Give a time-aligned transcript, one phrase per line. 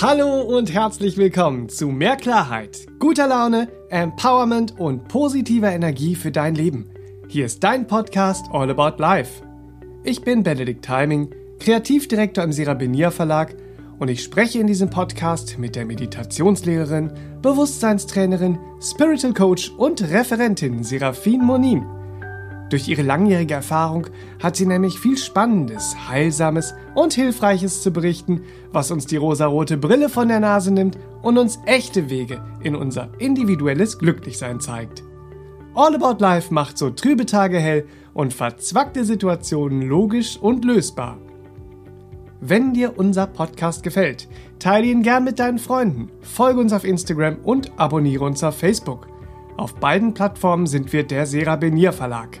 [0.00, 6.54] Hallo und herzlich willkommen zu mehr Klarheit, guter Laune, Empowerment und positiver Energie für dein
[6.54, 6.88] Leben.
[7.26, 9.42] Hier ist dein Podcast All About Life.
[10.04, 13.56] Ich bin Benedikt Timing, Kreativdirektor im Serabinier Verlag
[13.98, 17.10] und ich spreche in diesem Podcast mit der Meditationslehrerin,
[17.42, 21.97] Bewusstseinstrainerin, Spiritual Coach und Referentin Serafin Monin.
[22.70, 24.08] Durch ihre langjährige Erfahrung
[24.42, 28.42] hat sie nämlich viel Spannendes, Heilsames und Hilfreiches zu berichten,
[28.72, 33.08] was uns die rosarote Brille von der Nase nimmt und uns echte Wege in unser
[33.18, 35.02] individuelles Glücklichsein zeigt.
[35.74, 41.18] All About Life macht so trübe Tage hell und verzwackte Situationen logisch und lösbar.
[42.40, 47.36] Wenn dir unser Podcast gefällt, teile ihn gern mit deinen Freunden, folge uns auf Instagram
[47.44, 49.08] und abonniere uns auf Facebook.
[49.56, 52.40] Auf beiden Plattformen sind wir der Serabinier Verlag.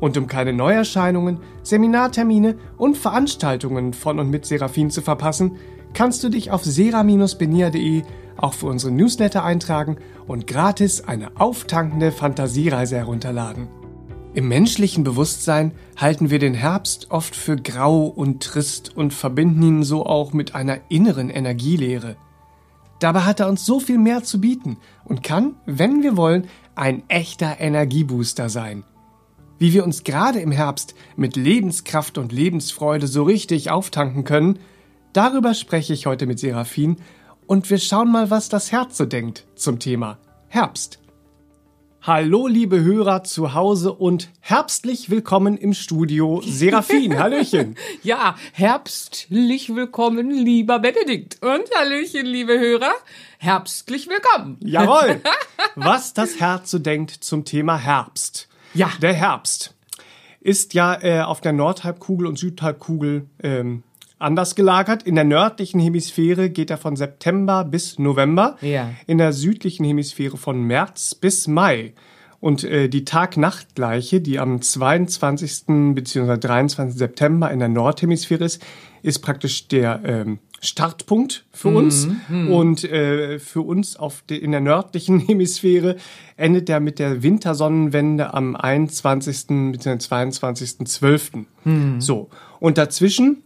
[0.00, 5.56] Und um keine Neuerscheinungen, Seminartermine und Veranstaltungen von und mit Seraphin zu verpassen,
[5.94, 8.02] kannst du dich auf sera-benia.de
[8.36, 9.96] auch für unsere Newsletter eintragen
[10.26, 13.68] und gratis eine auftankende Fantasiereise herunterladen.
[14.34, 19.82] Im menschlichen Bewusstsein halten wir den Herbst oft für grau und trist und verbinden ihn
[19.82, 22.16] so auch mit einer inneren Energielehre.
[22.98, 24.76] Dabei hat er uns so viel mehr zu bieten
[25.06, 28.84] und kann, wenn wir wollen, ein echter Energiebooster sein–
[29.58, 34.58] wie wir uns gerade im Herbst mit Lebenskraft und Lebensfreude so richtig auftanken können,
[35.12, 36.96] darüber spreche ich heute mit Seraphin
[37.46, 40.98] und wir schauen mal, was das Herz so denkt zum Thema Herbst.
[42.02, 47.18] Hallo, liebe Hörer zu Hause und herbstlich willkommen im Studio Seraphin.
[47.18, 47.74] Hallöchen.
[48.04, 51.42] ja, herbstlich willkommen, lieber Benedikt.
[51.42, 52.92] Und Hallöchen, liebe Hörer.
[53.38, 54.56] Herbstlich willkommen.
[54.60, 55.20] Jawohl.
[55.74, 58.48] Was das Herz so denkt zum Thema Herbst.
[58.76, 58.90] Ja.
[59.00, 59.74] Der Herbst
[60.40, 63.82] ist ja äh, auf der Nordhalbkugel und Südhalbkugel ähm,
[64.18, 65.02] anders gelagert.
[65.02, 68.56] In der nördlichen Hemisphäre geht er von September bis November.
[68.60, 68.90] Ja.
[69.06, 71.94] In der südlichen Hemisphäre von März bis Mai.
[72.38, 75.94] Und äh, die Tag-Nacht-Gleiche, die am 22.
[75.94, 76.38] bzw.
[76.38, 76.96] 23.
[76.96, 78.64] September in der Nordhemisphäre ist,
[79.02, 81.76] ist praktisch der ähm, Startpunkt für mhm.
[81.76, 82.08] uns.
[82.28, 82.50] Mhm.
[82.50, 85.96] Und äh, für uns auf de, in der nördlichen Hemisphäre
[86.36, 89.46] endet der mit der Wintersonnenwende am 21.
[89.72, 89.90] bzw.
[89.90, 91.44] 22.12.
[91.64, 92.00] Mhm.
[92.00, 92.28] So.
[92.60, 93.42] Und dazwischen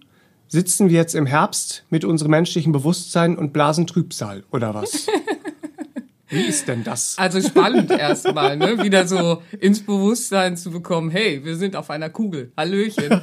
[0.49, 5.07] sitzen wir jetzt im Herbst mit unserem menschlichen Bewusstsein und blasen Trübsal, oder was?
[6.29, 7.19] Wie ist denn das?
[7.19, 8.83] Also spannend erstmal, ne?
[8.85, 12.53] wieder so ins Bewusstsein zu bekommen, hey, wir sind auf einer Kugel.
[12.57, 13.11] Hallöchen.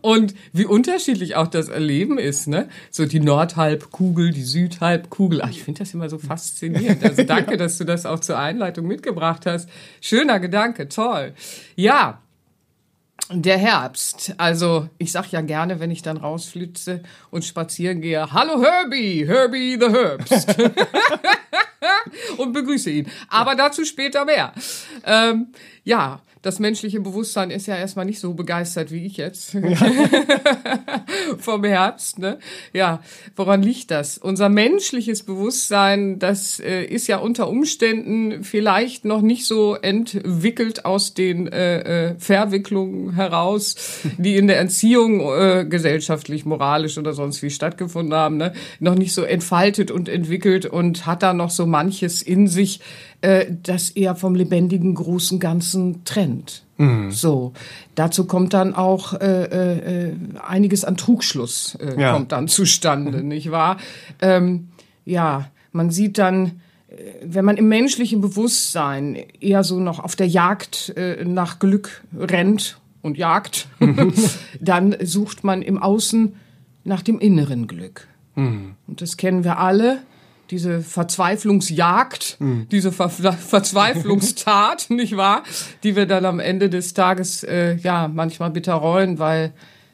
[0.00, 2.68] Und wie unterschiedlich auch das Erleben ist, ne?
[2.90, 5.42] So die Nordhalbkugel, die Südhalbkugel.
[5.42, 7.04] Ach, ich finde das immer so faszinierend.
[7.04, 9.68] Also danke, dass du das auch zur Einleitung mitgebracht hast.
[10.00, 11.34] Schöner Gedanke, toll.
[11.74, 12.20] Ja,
[13.30, 14.34] der Herbst.
[14.36, 19.78] Also, ich sag ja gerne, wenn ich dann rausflitze und spazieren gehe, Hallo Herbie, Herbie
[19.80, 20.56] the Herbst.
[22.36, 23.08] und begrüße ihn.
[23.28, 24.52] Aber dazu später mehr.
[25.04, 25.48] Ähm,
[25.82, 29.76] ja, das menschliche Bewusstsein ist ja erstmal nicht so begeistert wie ich jetzt ja.
[31.38, 32.18] vom Herbst.
[32.18, 32.38] Ne?
[32.72, 33.00] Ja,
[33.34, 34.18] woran liegt das?
[34.18, 41.14] Unser menschliches Bewusstsein, das äh, ist ja unter Umständen vielleicht noch nicht so entwickelt aus
[41.14, 43.74] den äh, äh, Verwicklungen heraus,
[44.18, 48.52] die in der Erziehung äh, gesellschaftlich, moralisch oder sonst wie stattgefunden haben, ne?
[48.78, 52.80] noch nicht so entfaltet und entwickelt und hat da noch so manches in sich,
[53.20, 56.64] äh, das eher vom lebendigen großen Ganzen trennt.
[56.78, 57.10] Mhm.
[57.10, 57.52] So,
[57.94, 60.14] dazu kommt dann auch äh, äh,
[60.46, 62.12] einiges an Trugschluss äh, ja.
[62.12, 63.28] kommt dann zustande, mhm.
[63.28, 63.78] nicht wahr?
[64.20, 64.68] Ähm,
[65.04, 66.94] ja, man sieht dann, äh,
[67.24, 72.78] wenn man im menschlichen Bewusstsein eher so noch auf der Jagd äh, nach Glück rennt
[73.00, 74.12] und jagt, mhm.
[74.60, 76.34] dann sucht man im Außen
[76.84, 78.06] nach dem inneren Glück.
[78.34, 78.74] Mhm.
[78.86, 80.00] Und das kennen wir alle
[80.50, 82.66] diese Verzweiflungsjagd, mhm.
[82.70, 85.42] diese Ver Verzweiflungstat, nicht wahr?
[85.82, 89.52] Die wir dann am Ende des Tages äh, ja manchmal bereuen, weil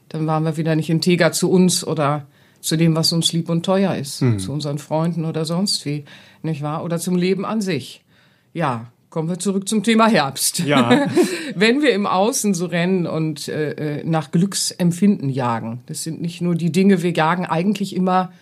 [0.08, 2.26] dann waren wir wieder nicht integer zu uns oder
[2.60, 4.38] zu dem, was uns lieb und teuer ist, mhm.
[4.38, 6.04] zu unseren Freunden oder sonst wie,
[6.42, 6.84] nicht wahr?
[6.84, 8.04] Oder zum Leben an sich.
[8.52, 10.60] Ja, kommen wir zurück zum Thema Herbst.
[10.60, 11.06] Ja.
[11.54, 16.40] Wenn wir im Außen so rennen und äh, äh, nach Glücksempfinden jagen, das sind nicht
[16.40, 18.32] nur die Dinge, wir jagen eigentlich immer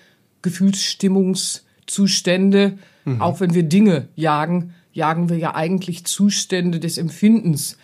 [0.43, 2.79] Gefühlsstimmungs Zustände.
[3.05, 3.21] Mhm.
[3.21, 7.77] Auch wenn wir Dinge jagen, jagen wir ja eigentlich Zustände des Empfindens,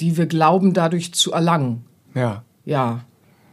[0.00, 1.84] die wir glauben dadurch zu erlangen.
[2.14, 2.44] Ja.
[2.64, 3.04] Ja.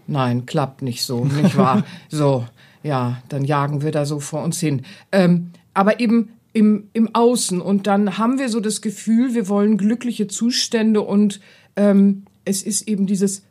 [0.07, 1.85] Nein, klappt nicht so, nicht wahr?
[2.09, 2.45] so,
[2.83, 4.81] ja, dann jagen wir da so vor uns hin.
[5.11, 7.61] Ähm, aber eben im, im Außen.
[7.61, 11.39] Und dann haben wir so das Gefühl, wir wollen glückliche Zustände und
[11.75, 13.43] ähm, es ist eben dieses,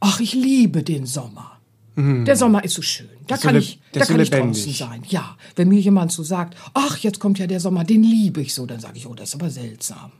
[0.00, 1.53] ach, ich liebe den Sommer.
[1.96, 3.08] Der Sommer ist so schön.
[3.28, 5.02] Da so kann leb- ich, da ist so kann ich draußen sein.
[5.06, 8.52] Ja, wenn mir jemand so sagt, ach, jetzt kommt ja der Sommer, den liebe ich
[8.52, 10.10] so, dann sage ich, oh, das ist aber seltsam.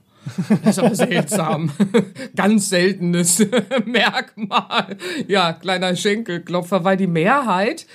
[0.62, 1.71] Das ist aber seltsam.
[2.37, 3.44] Ganz seltenes
[3.87, 4.97] Merkmal.
[5.26, 7.87] Ja, kleiner Schenkelklopfer, weil die Mehrheit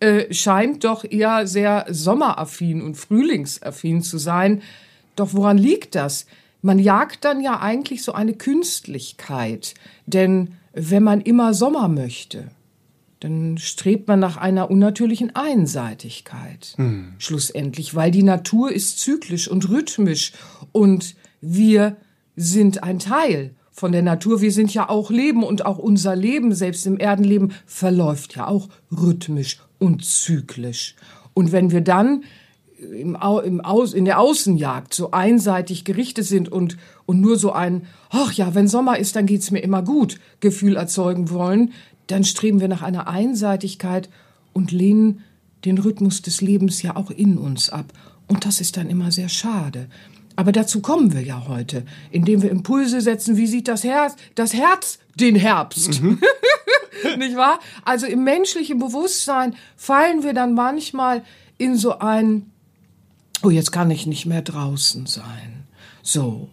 [0.00, 4.62] äh, scheint doch eher sehr sommeraffin und frühlingsaffin zu sein.
[5.16, 6.26] Doch woran liegt das?
[6.62, 9.74] Man jagt dann ja eigentlich so eine Künstlichkeit.
[10.06, 12.48] Denn wenn man immer Sommer möchte,
[13.24, 16.74] dann strebt man nach einer unnatürlichen Einseitigkeit.
[17.16, 20.32] Schlussendlich, weil die Natur ist zyklisch und rhythmisch
[20.72, 21.96] und wir
[22.36, 24.42] sind ein Teil von der Natur.
[24.42, 28.68] Wir sind ja auch Leben und auch unser Leben, selbst im Erdenleben, verläuft ja auch
[28.92, 30.94] rhythmisch und zyklisch.
[31.32, 32.24] Und wenn wir dann
[32.92, 36.76] im, Au, im Aus, in der Außenjagd so einseitig gerichtet sind und,
[37.06, 40.76] und nur so ein, ach ja, wenn Sommer ist, dann geht's mir immer gut, Gefühl
[40.76, 41.72] erzeugen wollen,
[42.06, 44.08] dann streben wir nach einer Einseitigkeit
[44.52, 45.22] und lehnen
[45.64, 47.92] den Rhythmus des Lebens ja auch in uns ab.
[48.26, 49.88] Und das ist dann immer sehr schade.
[50.36, 54.52] Aber dazu kommen wir ja heute, indem wir Impulse setzen, wie sieht das Herz, das
[54.52, 56.02] Herz den Herbst.
[57.18, 57.60] Nicht wahr?
[57.84, 61.22] Also im menschlichen Bewusstsein fallen wir dann manchmal
[61.58, 62.50] in so ein,
[63.42, 65.64] oh, jetzt kann ich nicht mehr draußen sein.
[66.02, 66.48] So.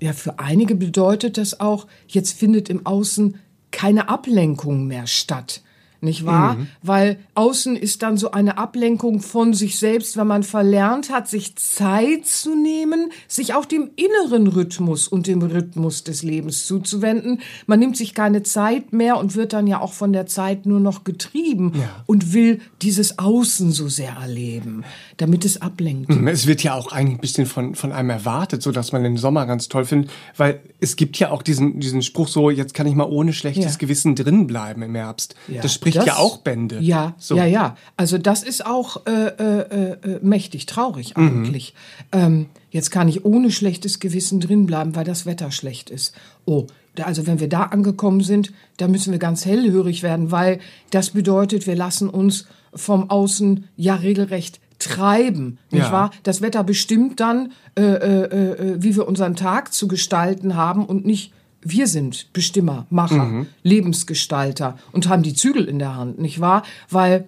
[0.00, 3.38] Ja, für einige bedeutet das auch, jetzt findet im Außen
[3.74, 5.60] keine Ablenkung mehr statt.
[6.04, 6.56] Nicht wahr?
[6.82, 11.56] Weil außen ist dann so eine Ablenkung von sich selbst, wenn man verlernt hat, sich
[11.56, 17.40] Zeit zu nehmen, sich auch dem inneren Rhythmus und dem Rhythmus des Lebens zuzuwenden.
[17.66, 20.80] Man nimmt sich keine Zeit mehr und wird dann ja auch von der Zeit nur
[20.80, 21.72] noch getrieben
[22.06, 24.84] und will dieses Außen so sehr erleben,
[25.16, 26.10] damit es ablenkt.
[26.28, 29.16] Es wird ja auch eigentlich ein bisschen von, von einem erwartet, so dass man den
[29.16, 32.86] Sommer ganz toll findet, weil es gibt ja auch diesen, diesen Spruch so, jetzt kann
[32.86, 33.78] ich mal ohne schlechtes Ja.
[33.78, 35.34] Gewissen drin bleiben im Herbst.
[35.62, 36.78] das spricht ja auch Bände.
[36.80, 37.36] Ja, so.
[37.36, 37.76] ja, ja.
[37.96, 41.26] Also das ist auch äh, äh, äh, mächtig traurig Mhm.
[41.28, 41.74] eigentlich.
[42.12, 46.14] Ähm, jetzt kann ich ohne schlechtes Gewissen drin bleiben, weil das Wetter schlecht ist.
[46.44, 46.66] Oh,
[47.02, 50.60] also wenn wir da angekommen sind, da müssen wir ganz hellhörig werden, weil
[50.90, 55.92] das bedeutet, wir lassen uns vom Außen ja regelrecht treiben, nicht Ja.
[55.92, 56.10] wahr?
[56.24, 61.06] Das Wetter bestimmt dann, äh, äh, äh, wie wir unseren Tag zu gestalten haben und
[61.06, 61.32] nicht
[61.64, 66.62] wir sind Bestimmer, Macher, Lebensgestalter und haben die Zügel in der Hand, nicht wahr?
[66.90, 67.26] Weil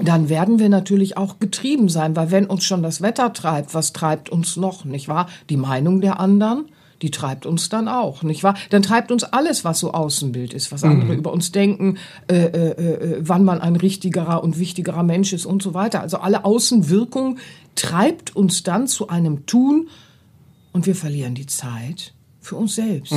[0.00, 3.92] dann werden wir natürlich auch getrieben sein, weil wenn uns schon das Wetter treibt, was
[3.92, 5.28] treibt uns noch, nicht wahr?
[5.50, 6.66] Die Meinung der anderen,
[7.02, 8.54] die treibt uns dann auch, nicht wahr?
[8.70, 11.98] Dann treibt uns alles, was so Außenbild ist, was andere über uns denken,
[12.28, 16.00] äh, äh, äh, wann man ein richtigerer und wichtigerer Mensch ist und so weiter.
[16.00, 17.38] Also alle Außenwirkung
[17.74, 19.88] treibt uns dann zu einem Tun
[20.72, 22.14] und wir verlieren die Zeit
[22.48, 23.12] für uns selbst.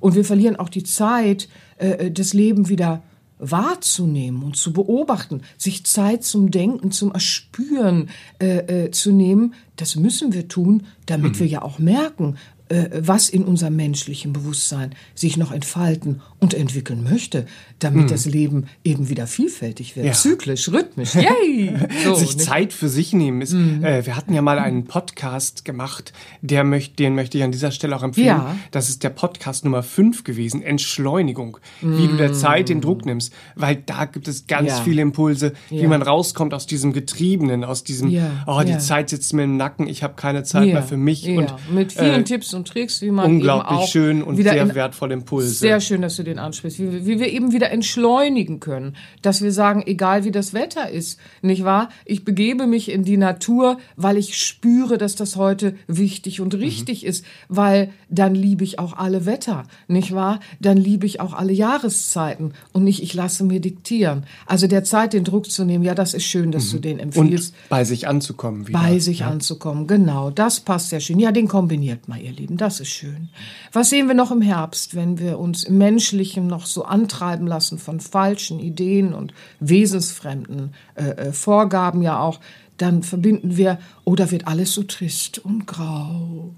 [0.00, 1.48] Und wir verlieren auch die Zeit,
[1.78, 3.02] äh, das Leben wieder
[3.38, 8.08] wahrzunehmen und zu beobachten, sich Zeit zum Denken, zum Erspüren
[8.40, 9.54] äh, äh, zu nehmen.
[9.76, 14.94] Das müssen wir tun, damit wir ja auch merken, äh, was in unserem menschlichen Bewusstsein
[15.14, 17.46] sich noch entfalten und entwickeln möchte,
[17.78, 20.12] damit das Leben eben wieder vielfältig wird, Ja.
[20.12, 21.14] zyklisch, rhythmisch.
[21.14, 21.74] Yay!
[22.04, 22.46] So, sich nicht?
[22.48, 23.52] Zeit für sich nehmen ist.
[23.52, 23.84] Mhm.
[23.84, 27.70] Äh, wir hatten ja mal einen Podcast gemacht, der möcht, den möchte ich an dieser
[27.70, 28.26] Stelle auch empfehlen.
[28.26, 28.56] Ja.
[28.70, 33.32] Das ist der Podcast Nummer 5 gewesen, Entschleunigung, wie du der Zeit den Druck nimmst,
[33.54, 34.68] weil da gibt es ganz.
[34.68, 34.82] Ja.
[34.82, 38.78] viele Impulse, wie man rauskommt aus diesem Getriebenen, aus diesem, oh, die.
[38.78, 41.28] Zeit sitzt mir im Nacken, ich habe keine Zeit mehr für mich.
[41.28, 44.52] Und mit vielen äh, Tipps und Tricks, wie man unglaublich eben auch schön und wieder
[44.52, 45.50] sehr in wertvolle Impulse.
[45.54, 46.78] Sehr schön, dass du den ansprichst.
[46.80, 48.96] Wie, wir- wie wir eben wieder entschleunigen können.
[49.22, 51.88] Dass wir sagen, egal wie das Wetter ist, nicht wahr?
[52.04, 57.04] Ich begebe mich in die Natur, weil ich spüre, dass das heute wichtig und richtig
[57.04, 57.24] ist.
[57.48, 60.40] Weil dann liebe ich auch alle Wetter, nicht wahr?
[60.60, 64.24] Dann liebe ich auch alle Jahreszeiten und nicht, ich lasse mir diktieren.
[64.46, 67.54] Also der Zeit den Druck zu nehmen, ja, das ist schön, dass du den empfiehlst
[67.54, 68.78] und bei sich anzukommen wieder.
[68.78, 69.86] bei sich anzukommen.
[69.86, 71.18] Genau, das passt sehr schön.
[71.18, 73.28] Ja, den kombiniert mal, ihr Lieben, das ist schön.
[73.72, 77.78] Was sehen wir noch im Herbst, wenn wir uns im Menschlichen noch so antreiben lassen
[77.78, 82.40] von falschen Ideen und wesensfremden äh, äh, Vorgaben ja auch,
[82.76, 86.52] dann verbinden wir, oh, da wird alles so trist und grau.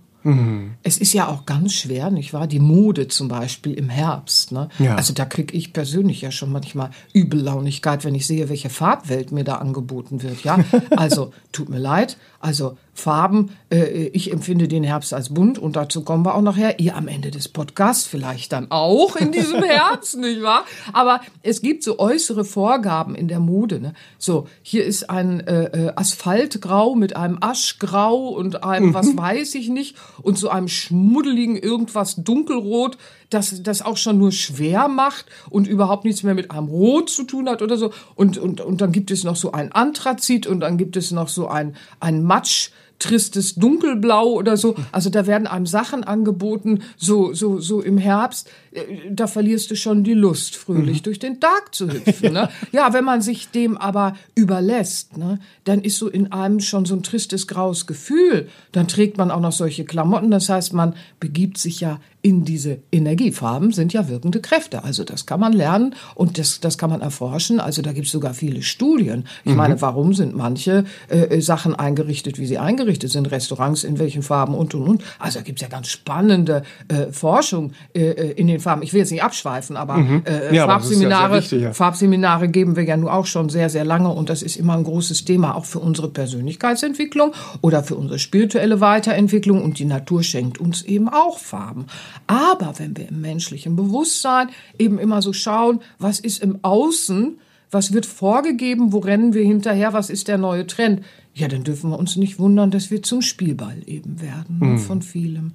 [0.83, 2.47] Es ist ja auch ganz schwer, nicht wahr?
[2.47, 4.53] Die Mode zum Beispiel im Herbst.
[4.53, 4.69] Ne?
[4.79, 4.97] Ja.
[4.97, 9.45] Also da kriege ich persönlich ja schon manchmal Übellaunigkeit, wenn ich sehe, welche Farbwelt mir
[9.45, 10.43] da angeboten wird.
[10.45, 10.59] Ja,
[10.91, 12.19] also tut mir leid.
[12.41, 16.79] Also Farben, äh, ich empfinde den Herbst als bunt und dazu kommen wir auch nachher.
[16.79, 20.65] Ihr am Ende des Podcasts vielleicht dann auch in diesem Herbst, nicht wahr?
[20.93, 23.81] Aber es gibt so äußere Vorgaben in der Mode.
[23.81, 23.93] Ne?
[24.19, 29.69] So, hier ist ein äh, äh, Asphaltgrau mit einem Aschgrau und einem, was weiß ich
[29.69, 32.99] nicht, und so einem schmuddeligen irgendwas dunkelrot.
[33.31, 37.25] Das das auch schon nur schwer macht und überhaupt nichts mehr mit einem Rot zu
[37.25, 37.93] tun hat oder so.
[38.15, 41.29] Und, und, und dann gibt es noch so ein Anthrazit und dann gibt es noch
[41.29, 44.75] so ein, ein Matsch tristes Dunkelblau oder so.
[44.93, 49.77] Also da werden einem Sachen angeboten, so, so, so im Herbst, äh, da verlierst du
[49.77, 51.03] schon die Lust, fröhlich mhm.
[51.05, 52.33] durch den Tag zu hüpfen.
[52.33, 52.49] Ne?
[52.73, 56.95] Ja, wenn man sich dem aber überlässt, ne, dann ist so in einem schon so
[56.95, 58.49] ein tristes, graues Gefühl.
[58.73, 60.31] Dann trägt man auch noch solche Klamotten.
[60.31, 64.83] Das heißt, man begibt sich ja in diese Energiefarben sind ja wirkende Kräfte.
[64.83, 67.61] Also das kann man lernen und das, das kann man erforschen.
[67.61, 69.25] Also da gibt es sogar viele Studien.
[69.45, 69.57] Ich mhm.
[69.57, 73.31] meine, warum sind manche äh, Sachen eingerichtet, wie sie eingerichtet sind?
[73.31, 75.05] Restaurants in welchen Farben und und und.
[75.21, 78.83] Also da gibt es ja ganz spannende äh, Forschung äh, äh, in den Farben.
[78.83, 80.23] Ich will jetzt nicht abschweifen, aber mhm.
[80.27, 81.73] äh, ja, Farbseminare, aber wichtig, ja.
[81.73, 84.85] Farbseminare geben wir ja nun auch schon sehr, sehr lange und das ist immer ein
[84.85, 90.59] großes Thema, auch für unsere Persönlichkeitsentwicklung oder für unsere spirituelle Weiterentwicklung und die Natur schenkt
[90.59, 91.87] uns eben auch Farben.
[92.27, 94.49] Aber wenn wir im menschlichen Bewusstsein
[94.79, 97.39] eben immer so schauen, was ist im Außen,
[97.71, 101.03] was wird vorgegeben, wo rennen wir hinterher, was ist der neue Trend,
[101.35, 104.79] ja, dann dürfen wir uns nicht wundern, dass wir zum Spielball eben werden mhm.
[104.79, 105.53] von vielem.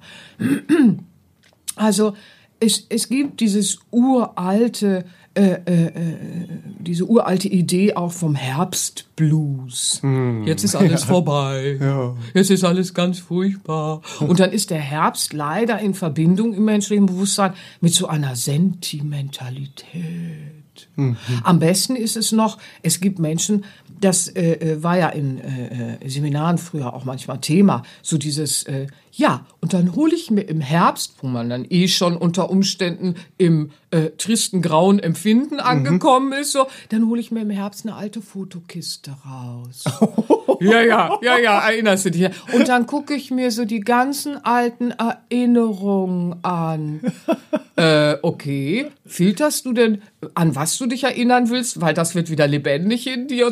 [1.76, 2.14] Also
[2.64, 5.04] es, es gibt dieses uralte
[5.36, 6.16] äh, äh, äh,
[6.78, 9.98] diese uralte Idee auch vom Herbstblues.
[10.00, 10.46] Hm.
[10.46, 11.06] Jetzt ist alles ja.
[11.08, 11.76] vorbei.
[11.80, 12.14] Ja.
[12.34, 14.00] Jetzt ist alles ganz furchtbar.
[14.20, 19.82] Und dann ist der Herbst leider in Verbindung im menschlichen Bewusstsein mit so einer Sentimentalität.
[20.94, 21.16] Mhm.
[21.42, 23.64] Am besten ist es noch, es gibt Menschen,
[24.00, 28.62] das äh, äh, war ja in äh, äh, Seminaren früher auch manchmal Thema, so dieses,
[28.64, 32.50] äh, ja, und dann hole ich mir im Herbst, wo man dann eh schon unter
[32.50, 35.60] Umständen im äh, tristen grauen Empfinden mhm.
[35.60, 39.84] angekommen ist, so, dann hole ich mir im Herbst eine alte Fotokiste raus.
[40.60, 42.28] ja, ja, ja, ja, erinnerst du dich.
[42.52, 47.00] Und dann gucke ich mir so die ganzen alten Erinnerungen an.
[47.76, 50.02] äh, okay, filterst du denn,
[50.34, 51.80] an was du dich erinnern willst?
[51.80, 53.46] Weil das wird wieder lebendig in dir.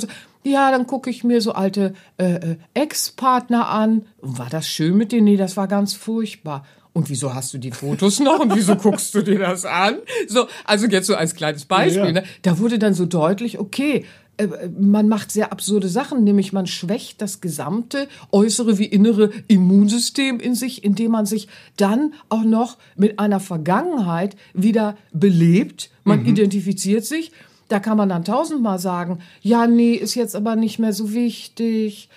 [0.44, 4.06] Ja, dann gucke ich mir so alte äh, äh, Ex-Partner an.
[4.20, 5.24] War das schön mit denen?
[5.24, 6.64] Nee, das war ganz furchtbar.
[6.92, 9.96] Und wieso hast du die Fotos noch und wieso guckst du dir das an?
[10.28, 12.04] So, also jetzt so als kleines Beispiel.
[12.06, 12.12] Ja.
[12.12, 12.24] Ne?
[12.42, 14.04] Da wurde dann so deutlich, okay,
[14.36, 20.40] äh, man macht sehr absurde Sachen, nämlich man schwächt das gesamte äußere wie innere Immunsystem
[20.40, 25.90] in sich, indem man sich dann auch noch mit einer Vergangenheit wieder belebt.
[26.04, 26.26] Man mhm.
[26.26, 27.32] identifiziert sich
[27.72, 32.10] da kann man dann tausendmal sagen, ja, nee, ist jetzt aber nicht mehr so wichtig.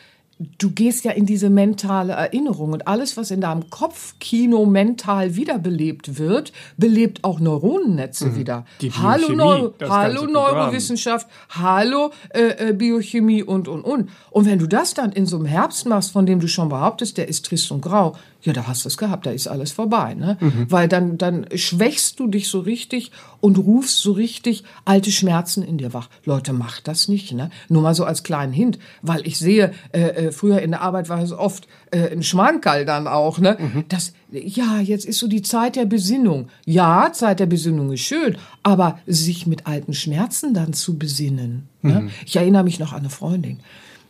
[0.58, 6.20] Du gehst ja in diese mentale Erinnerung und alles, was in deinem Kopfkino mental wiederbelebt
[6.20, 8.36] wird, belebt auch Neuronennetze mhm.
[8.36, 8.66] wieder.
[8.82, 14.10] Die hallo, Neuro hallo Neurowissenschaft, hallo äh, äh, Biochemie und, und, und.
[14.30, 17.18] Und wenn du das dann in so einem Herbst machst, von dem du schon behauptest,
[17.18, 20.14] der ist trist und grau, ja, da hast du es gehabt, da ist alles vorbei,
[20.14, 20.38] ne?
[20.40, 20.68] Mhm.
[20.70, 23.12] Weil dann, dann schwächst du dich so richtig
[23.42, 26.10] und rufst so richtig alte Schmerzen in dir wach.
[26.26, 27.50] Leute, macht das nicht, ne?
[27.70, 31.10] Nur mal so als kleinen Hint, weil ich sehe, äh, äh, früher in der Arbeit
[31.10, 33.58] war es oft äh, ein Schmankerl dann auch, ne?
[33.60, 33.86] Mhm.
[33.90, 36.50] Das, ja, jetzt ist so die Zeit der Besinnung.
[36.66, 41.68] Ja, Zeit der Besinnung ist schön, aber sich mit alten Schmerzen dann zu besinnen.
[41.82, 42.02] Ne?
[42.02, 42.10] Mhm.
[42.26, 43.60] Ich erinnere mich noch an eine Freundin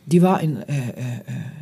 [0.08, 1.02] die war in, äh, äh,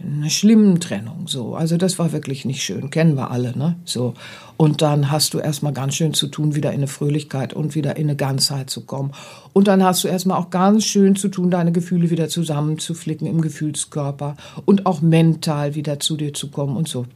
[0.03, 1.57] in einer schlimmen Trennung, so.
[1.57, 3.77] Also das war wirklich nicht schön, kennen wir alle, ne?
[3.87, 4.13] So.
[4.59, 7.97] Und dann hast du erstmal ganz schön zu tun, wieder in eine Fröhlichkeit und wieder
[7.97, 9.13] in eine Ganzheit zu kommen.
[9.55, 13.41] Und dann hast du erstmal auch ganz schön zu tun, deine Gefühle wieder zusammenzuflicken im
[13.41, 14.37] Gefühlskörper
[14.67, 17.07] und auch mental wieder zu dir zu kommen und so.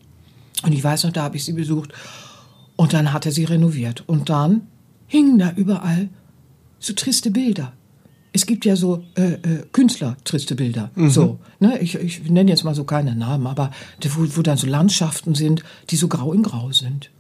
[0.65, 1.93] Und ich weiß noch, da habe ich sie besucht
[2.77, 4.63] und dann hat er sie renoviert und dann
[5.07, 6.09] hingen da überall
[6.79, 7.75] so triste Bilder
[8.33, 9.39] es gibt ja so äh, äh,
[9.73, 10.91] Künstler, triste Bilder.
[10.95, 11.11] Mhm.
[11.11, 11.79] So, ne?
[11.81, 13.71] ich, ich nenne jetzt mal so keine Namen, aber
[14.03, 17.11] wo, wo dann so Landschaften sind, die so grau in grau sind.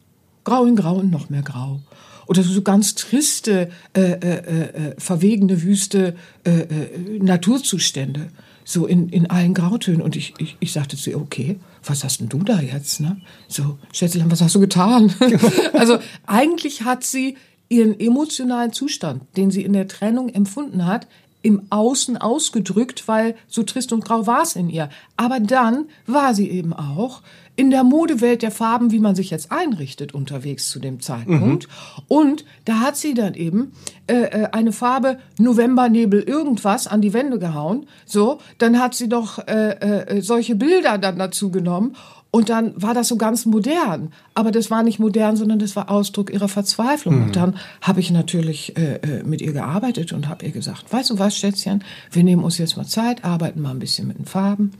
[0.44, 1.80] Grau in grau und noch mehr grau.
[2.26, 8.28] Oder so ganz triste, äh, äh, äh, verwegene, wüste äh, äh, Naturzustände.
[8.64, 10.02] So in, in allen Grautönen.
[10.02, 13.00] Und ich, ich, ich sagte zu ihr, okay, was hast denn du da jetzt?
[13.00, 13.18] Ne?
[13.48, 15.14] So, Schätzelein, was hast du getan?
[15.72, 17.38] also eigentlich hat sie
[17.68, 21.06] ihren emotionalen Zustand, den sie in der Trennung empfunden hat,
[21.42, 24.90] im Außen ausgedrückt, weil so trist und grau war es in ihr.
[25.16, 27.22] Aber dann war sie eben auch
[27.58, 31.66] in der Modewelt der Farben, wie man sich jetzt einrichtet, unterwegs zu dem Zeitpunkt.
[31.66, 32.02] Mhm.
[32.06, 33.72] Und da hat sie dann eben
[34.06, 37.86] äh, äh eine Farbe Novembernebel irgendwas an die Wände gehauen.
[38.06, 41.96] So, dann hat sie doch äh, äh, solche Bilder dann dazu genommen
[42.30, 44.12] und dann war das so ganz modern.
[44.34, 47.16] Aber das war nicht modern, sondern das war Ausdruck ihrer Verzweiflung.
[47.16, 47.22] Mhm.
[47.24, 51.10] Und dann habe ich natürlich äh, äh, mit ihr gearbeitet und habe ihr gesagt, weißt
[51.10, 51.82] du was, Schätzchen,
[52.12, 54.72] wir nehmen uns jetzt mal Zeit, arbeiten mal ein bisschen mit den Farben.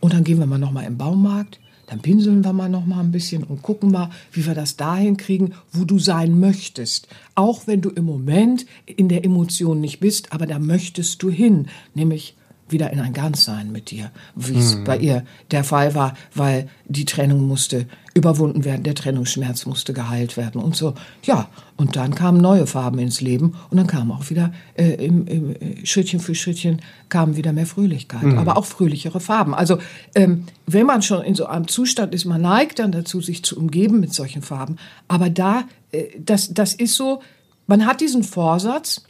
[0.00, 1.60] Und dann gehen wir mal nochmal im Baumarkt.
[1.86, 5.16] dann pinseln wir mal noch mal ein bisschen und gucken mal, wie wir das dahin
[5.16, 7.08] kriegen, wo du sein möchtest.
[7.34, 11.66] Auch wenn du im Moment in der Emotion nicht bist, aber da möchtest du hin,
[11.94, 12.36] nämlich
[12.72, 14.84] wieder in ein Ganzsein mit dir, wie es mhm.
[14.84, 20.36] bei ihr der Fall war, weil die Trennung musste überwunden werden, der Trennungsschmerz musste geheilt
[20.36, 20.94] werden und so.
[21.24, 25.26] Ja, und dann kamen neue Farben ins Leben und dann kam auch wieder äh, im,
[25.26, 28.38] im, äh, Schrittchen für Schrittchen kam wieder mehr Fröhlichkeit, mhm.
[28.38, 29.54] aber auch fröhlichere Farben.
[29.54, 29.78] Also
[30.14, 33.56] ähm, wenn man schon in so einem Zustand ist, man neigt dann dazu, sich zu
[33.56, 34.76] umgeben mit solchen Farben.
[35.06, 37.20] Aber da, äh, das, das ist so,
[37.66, 39.04] man hat diesen Vorsatz,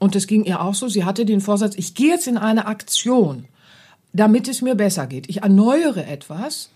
[0.00, 2.66] und es ging ihr auch so, sie hatte den Vorsatz, ich gehe jetzt in eine
[2.66, 3.44] Aktion,
[4.12, 5.28] damit es mir besser geht.
[5.28, 6.70] Ich erneuere etwas.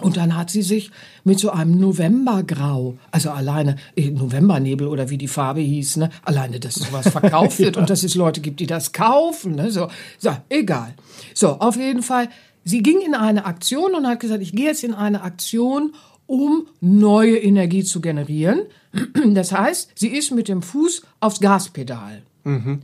[0.00, 0.90] Und dann hat sie sich
[1.24, 6.58] mit so einem Novembergrau, also alleine äh, Novembernebel oder wie die Farbe hieß, ne, alleine,
[6.58, 7.82] dass sowas verkauft wird ja.
[7.82, 9.88] und dass es Leute gibt, die das kaufen, ne, so,
[10.18, 10.94] so, egal.
[11.34, 12.28] So, auf jeden Fall,
[12.64, 15.92] sie ging in eine Aktion und hat gesagt, ich gehe jetzt in eine Aktion,
[16.30, 18.62] um neue Energie zu generieren.
[19.34, 22.22] Das heißt, sie ist mit dem Fuß aufs Gaspedal.
[22.44, 22.82] Mhm.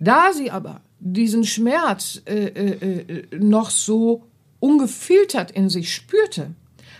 [0.00, 4.24] Da sie aber diesen Schmerz äh, äh, äh, noch so
[4.58, 6.50] ungefiltert in sich spürte,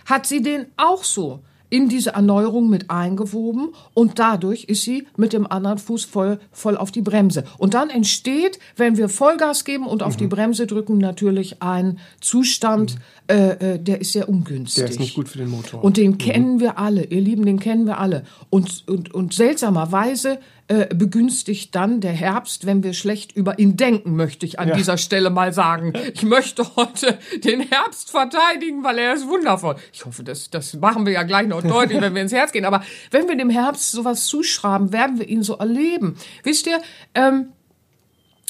[0.05, 5.33] hat sie den auch so in diese Erneuerung mit eingewoben und dadurch ist sie mit
[5.33, 7.43] dem anderen Fuß voll, voll auf die Bremse.
[7.57, 10.19] Und dann entsteht, wenn wir Vollgas geben und auf mhm.
[10.19, 13.35] die Bremse drücken, natürlich ein Zustand, mhm.
[13.35, 14.83] äh, äh der ist sehr ungünstig.
[14.83, 15.83] Der ist nicht gut für den Motor.
[15.83, 16.17] Und den mhm.
[16.17, 18.23] kennen wir alle, ihr Lieben, den kennen wir alle.
[18.49, 24.15] Und, und, und seltsamerweise äh, begünstigt dann der Herbst, wenn wir schlecht über ihn denken,
[24.15, 24.75] möchte ich an ja.
[24.75, 25.93] dieser Stelle mal sagen.
[26.13, 29.77] Ich möchte heute den Herbst verteidigen, weil er ist wundervoll.
[29.91, 32.65] Ich hoffe, das, das machen wir ja gleich noch deutlich, wenn wir ins Herz gehen.
[32.65, 36.15] Aber wenn wir dem Herbst sowas zuschreiben, werden wir ihn so erleben.
[36.43, 36.79] Wisst ihr,
[37.15, 37.47] ähm,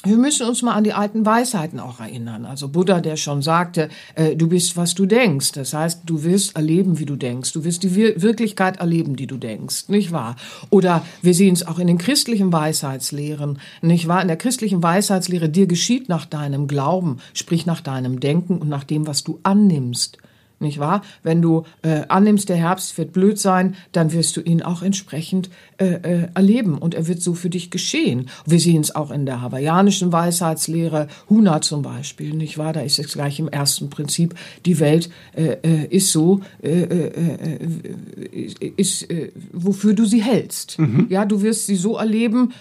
[0.05, 2.45] wir müssen uns mal an die alten Weisheiten auch erinnern.
[2.45, 5.51] Also Buddha, der schon sagte, äh, du bist, was du denkst.
[5.51, 7.51] Das heißt, du wirst erleben, wie du denkst.
[7.51, 9.89] Du wirst die Wir Wirklichkeit erleben, die du denkst.
[9.89, 10.37] Nicht wahr?
[10.69, 13.59] Oder wir sehen es auch in den christlichen Weisheitslehren.
[13.81, 14.21] Nicht wahr?
[14.21, 18.85] In der christlichen Weisheitslehre, dir geschieht nach deinem Glauben, sprich nach deinem Denken und nach
[18.85, 20.17] dem, was du annimmst
[20.61, 21.01] nicht wahr?
[21.23, 25.49] Wenn du äh, annimmst, der Herbst wird blöd sein, dann wirst du ihn auch entsprechend
[25.77, 28.29] äh, äh, erleben und er wird so für dich geschehen.
[28.45, 32.73] Wir sehen es auch in der hawaiianischen Weisheitslehre, Huna zum Beispiel, nicht wahr?
[32.73, 36.87] Da ist es gleich im ersten Prinzip, die Welt äh, äh ist so, äh,
[38.75, 39.07] ist,
[39.53, 40.77] wofür du sie hältst.
[40.79, 41.07] Mhm.
[41.09, 42.53] Ja, du wirst sie so erleben,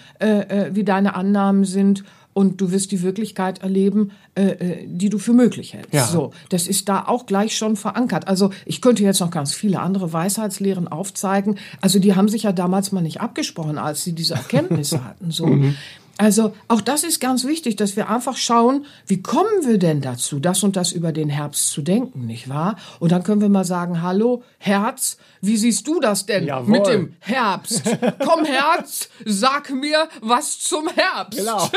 [0.71, 2.03] wie deine Annahmen sind
[2.39, 5.93] und du wirst die Wirklichkeit erleben, äh, äh, die du für möglich hältst.
[5.93, 6.07] Ja.
[6.07, 8.29] So, das ist da auch gleich schon verankert.
[8.29, 11.57] Also ich könnte jetzt noch ganz viele andere Weisheitslehren aufzeigen.
[11.81, 15.31] Also die haben sich ja damals mal nicht abgesprochen, als sie diese Erkenntnisse hatten.
[15.31, 15.47] So.
[15.47, 15.75] Mhm.
[16.19, 20.41] Also auch das ist ganz wichtig, dass wir einfach schauen, wie kommen wir denn dazu,
[20.41, 22.75] das und das über den Herbst zu denken, nicht wahr?
[22.99, 26.71] Und dann können wir mal sagen, hallo Herz, wie siehst du das denn Jawohl.
[26.71, 27.83] mit dem Herbst?
[28.19, 31.39] Komm Herz, sag mir was zum Herbst.
[31.39, 31.69] Genau.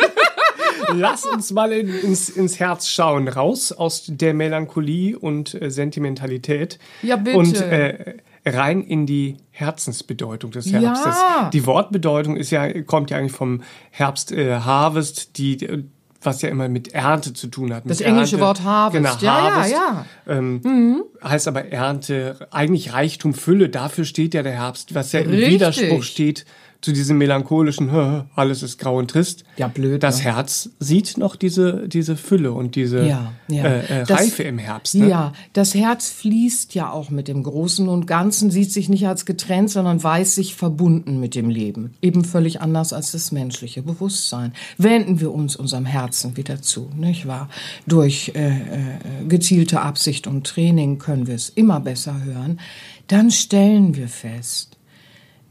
[0.92, 6.80] Lass uns mal in, ins, ins Herz schauen, raus aus der Melancholie und äh, Sentimentalität.
[7.02, 7.38] Ja, bitte.
[7.38, 11.14] Und äh, rein in die Herzensbedeutung des Herbstes.
[11.14, 11.50] Ja.
[11.52, 15.84] Die Wortbedeutung ist ja, kommt ja eigentlich vom Herbst äh, Harvest, die
[16.24, 17.82] was ja immer mit Ernte zu tun hat.
[17.86, 18.46] Das englische Ernte.
[18.46, 19.20] Wort Harvest.
[19.20, 19.72] Genau, ja, Harvest.
[19.72, 20.38] Ja, ja.
[20.38, 21.02] Ähm, mhm.
[21.22, 26.02] Heißt aber Ernte, eigentlich Reichtum, Fülle, dafür steht ja der Herbst, was ja im Widerspruch
[26.02, 26.44] steht
[26.82, 27.90] zu diesem melancholischen,
[28.34, 29.44] alles ist grau und trist.
[29.56, 30.02] Ja, blöd.
[30.02, 30.24] Das ne?
[30.24, 33.64] Herz sieht noch diese, diese Fülle und diese ja, ja.
[33.64, 34.96] Äh, äh, Reife im Herbst.
[34.96, 35.08] Ne?
[35.08, 39.24] Ja, das Herz fließt ja auch mit dem Großen und Ganzen, sieht sich nicht als
[39.26, 41.94] getrennt, sondern weiß sich verbunden mit dem Leben.
[42.02, 44.52] Eben völlig anders als das menschliche Bewusstsein.
[44.76, 47.48] Wenden wir uns unserem Herzen wieder zu, nicht wahr?
[47.86, 52.58] Durch äh, äh, gezielte Absicht und Training können wir es immer besser hören.
[53.06, 54.71] Dann stellen wir fest,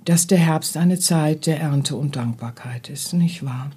[0.05, 3.71] dass der Herbst eine Zeit der Ernte und Dankbarkeit ist, nicht wahr?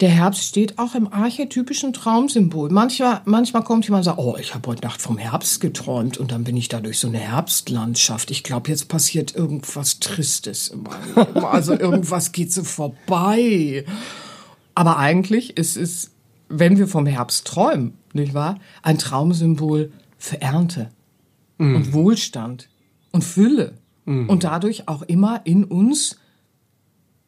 [0.00, 2.68] Der Herbst steht auch im archetypischen Traumsymbol.
[2.68, 6.32] Manchmal, manchmal kommt jemand und sagt, oh, ich habe heute Nacht vom Herbst geträumt und
[6.32, 8.30] dann bin ich da durch so eine Herbstlandschaft.
[8.30, 11.44] Ich glaube, jetzt passiert irgendwas Tristes in meinem Leben.
[11.46, 13.86] Also irgendwas geht so vorbei.
[14.74, 16.10] Aber eigentlich ist es,
[16.50, 20.90] wenn wir vom Herbst träumen, nicht wahr, ein Traumsymbol für Ernte
[21.56, 21.74] mm.
[21.74, 22.68] und Wohlstand
[23.12, 24.28] und Fülle mhm.
[24.28, 26.18] und dadurch auch immer in uns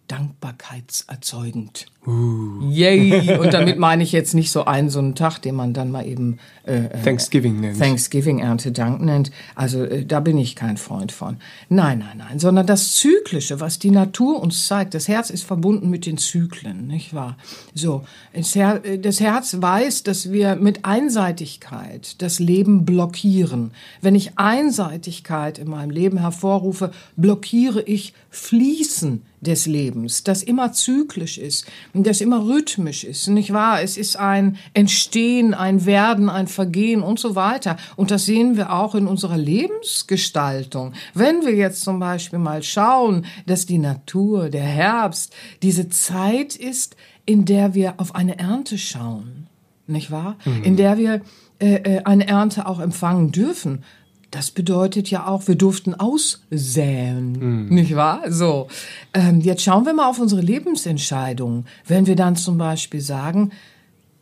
[0.09, 1.87] dankbarkeitserzeugend.
[2.07, 2.63] Uh.
[2.71, 3.37] Yay!
[3.39, 6.07] Und damit meine ich jetzt nicht so einen so einen Tag, den man dann mal
[6.07, 7.79] eben äh, äh Thanksgiving nennt.
[7.79, 9.31] Thanksgiving Erntedank nennt.
[9.55, 11.37] Also äh, da bin ich kein Freund von.
[11.69, 14.95] Nein, nein, nein, sondern das Zyklische, was die Natur uns zeigt.
[14.95, 17.37] Das Herz ist verbunden mit den Zyklen, nicht wahr?
[17.75, 23.73] So, das, Her äh, das Herz weiß, dass wir mit Einseitigkeit das Leben blockieren.
[24.01, 31.39] Wenn ich Einseitigkeit in meinem Leben hervorrufe, blockiere ich Fließen des Lebens, das immer zyklisch
[31.39, 33.83] ist, das immer rhythmisch ist, nicht wahr?
[33.83, 37.77] Es ist ein Entstehen, ein Werden, ein Vergehen und so weiter.
[37.97, 40.93] Und das sehen wir auch in unserer Lebensgestaltung.
[41.15, 46.97] Wenn wir jetzt zum Beispiel mal schauen, dass die Natur, der Herbst, diese Zeit ist,
[47.27, 49.47] in der wir auf eine Ernte schauen,
[49.87, 50.37] nicht wahr?
[50.45, 50.65] Mhm.
[50.65, 51.21] In der wir
[51.61, 53.85] äh, äh eine Ernte auch empfangen dürfen.
[54.31, 57.75] Das bedeutet ja auch, wir durften aussäen, mm.
[57.75, 58.31] nicht wahr?
[58.31, 58.69] So,
[59.15, 61.67] ähm, jetzt schauen wir mal auf unsere Lebensentscheidungen.
[61.87, 63.53] Wenn wir dann zum Beispiel sagen,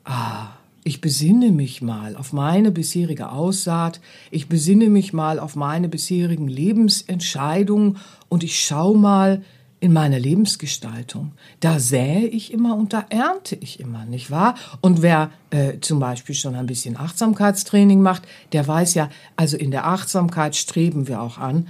[0.04, 0.50] ah,
[0.84, 6.46] ich besinne mich mal auf meine bisherige Aussaat, ich besinne mich mal auf meine bisherigen
[6.46, 7.96] Lebensentscheidungen
[8.28, 9.42] und ich schaue mal,
[9.78, 11.32] in meiner Lebensgestaltung.
[11.60, 14.54] Da sähe ich immer und da ernte ich immer, nicht wahr?
[14.80, 19.70] Und wer äh, zum Beispiel schon ein bisschen Achtsamkeitstraining macht, der weiß ja, also in
[19.70, 21.68] der Achtsamkeit streben wir auch an,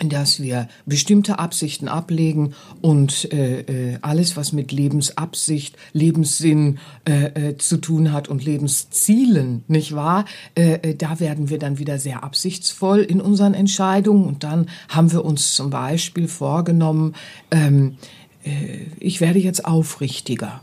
[0.00, 6.78] dass wir bestimmte Absichten ablegen und äh, äh, alles, was mit Lebensabsicht, Lebenssinn
[7.08, 10.24] äh, äh, zu tun hat und Lebenszielen, nicht wahr?
[10.54, 15.12] Äh, äh, da werden wir dann wieder sehr absichtsvoll in unseren Entscheidungen und dann haben
[15.12, 17.14] wir uns zum Beispiel vorgenommen,
[17.50, 17.96] ähm,
[18.44, 20.62] äh, ich werde jetzt aufrichtiger.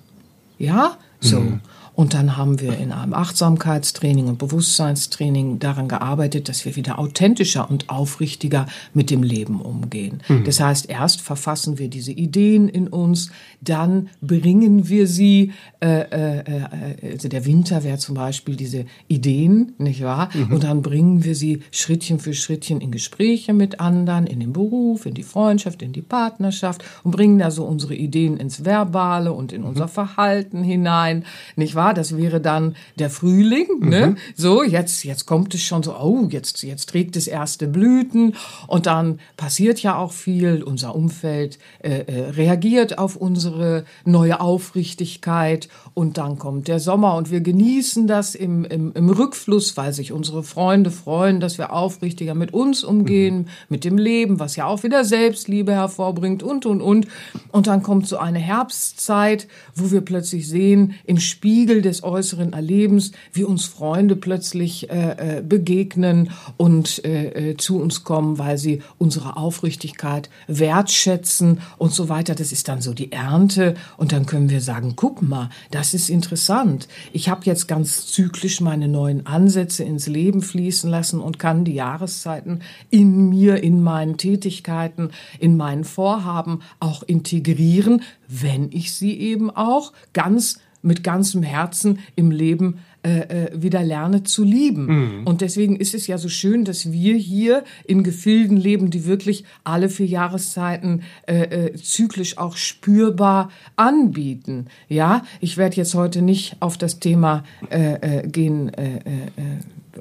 [0.57, 1.39] Ja, so.
[1.39, 1.61] Mhm.
[1.99, 7.69] Und dann haben wir in einem Achtsamkeitstraining und Bewusstseinstraining daran gearbeitet, dass wir wieder authentischer
[7.69, 10.21] und aufrichtiger mit dem Leben umgehen.
[10.29, 10.45] Mhm.
[10.45, 16.37] Das heißt, erst verfassen wir diese Ideen in uns, dann bringen wir sie, äh, äh,
[16.39, 20.29] äh also der Winter wäre zum Beispiel diese Ideen, nicht wahr?
[20.33, 20.53] Mhm.
[20.53, 25.05] Und dann bringen wir sie Schrittchen für Schrittchen in Gespräche mit anderen, in den Beruf,
[25.05, 29.51] in die Freundschaft, in die Partnerschaft und bringen da so unsere Ideen ins Verbale und
[29.51, 29.67] in mhm.
[29.67, 31.25] unser Verhalten hinein,
[31.57, 31.88] nicht wahr?
[31.93, 34.07] Das wäre dann der Frühling, ne?
[34.07, 34.17] Mhm.
[34.35, 38.35] So, jetzt, jetzt kommt es schon so, oh, jetzt, jetzt trägt es erste Blüten
[38.67, 40.63] und dann passiert ja auch viel.
[40.63, 47.31] Unser Umfeld äh, äh, reagiert auf unsere neue Aufrichtigkeit und dann kommt der Sommer und
[47.31, 52.35] wir genießen das im, im, im Rückfluss, weil sich unsere Freunde freuen, dass wir aufrichtiger
[52.35, 53.47] mit uns umgehen, mhm.
[53.69, 57.07] mit dem Leben, was ja auch wieder Selbstliebe hervorbringt und, und, und.
[57.51, 62.53] Und dann kommt so eine Herbstzeit, wo wir plötzlich sehen, im Spiegel Spiegel des äußeren
[62.53, 68.57] Erlebens, wie uns Freunde plötzlich äh, äh, begegnen und äh, äh, zu uns kommen, weil
[68.57, 72.33] sie unsere Aufrichtigkeit wertschätzen und so weiter.
[72.33, 76.09] Das ist dann so die Ernte und dann können wir sagen, guck mal, das ist
[76.09, 76.87] interessant.
[77.13, 81.75] Ich habe jetzt ganz zyklisch meine neuen Ansätze ins Leben fließen lassen und kann die
[81.75, 89.51] Jahreszeiten in mir, in meinen Tätigkeiten, in meinen Vorhaben auch integrieren, wenn ich sie eben
[89.51, 95.19] auch ganz mit ganzem Herzen im Leben äh, äh, wieder lerne zu lieben.
[95.19, 95.27] Mhm.
[95.27, 99.45] Und deswegen ist es ja so schön, dass wir hier in Gefilden leben, die wirklich
[99.63, 104.65] alle vier Jahreszeiten äh, äh, zyklisch auch spürbar anbieten.
[104.89, 108.67] Ja, ich werde jetzt heute nicht auf das Thema äh, äh, gehen.
[108.73, 109.01] Äh, äh,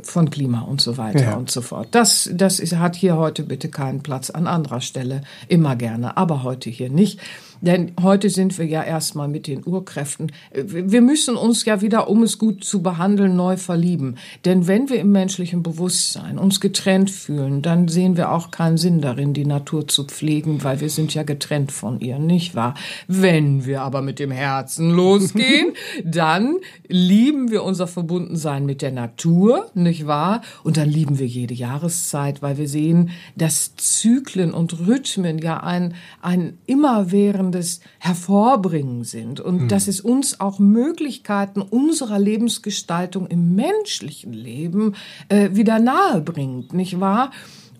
[0.03, 1.37] von Klima und so weiter ja.
[1.37, 1.88] und so fort.
[1.93, 5.23] Das, das ist, hat hier heute bitte keinen Platz an anderer Stelle.
[5.49, 7.21] Immer gerne, aber heute hier nicht.
[7.61, 10.31] Denn heute sind wir ja erstmal mit den Urkräften.
[10.53, 14.16] Wir müssen uns ja wieder, um es gut zu behandeln, neu verlieben.
[14.44, 19.01] Denn wenn wir im menschlichen Bewusstsein uns getrennt fühlen, dann sehen wir auch keinen Sinn
[19.01, 22.75] darin, die Natur zu pflegen, weil wir sind ja getrennt von ihr, nicht wahr?
[23.09, 25.73] Wenn wir aber mit dem Herzen losgehen,
[26.05, 30.42] dann lieben wir unser Verbundensein mit der Natur, nicht wahr?
[30.62, 35.94] Und dann lieben wir jede Jahreszeit, weil wir sehen, dass Zyklen und Rhythmen ja ein,
[36.23, 39.69] ein immerwährend wiederkehrendes Hervorbringen sind und mhm.
[39.69, 44.95] dass es uns auch Möglichkeiten unserer Lebensgestaltung im menschlichen Leben
[45.29, 47.31] äh, wieder nahe bringt, nicht wahr?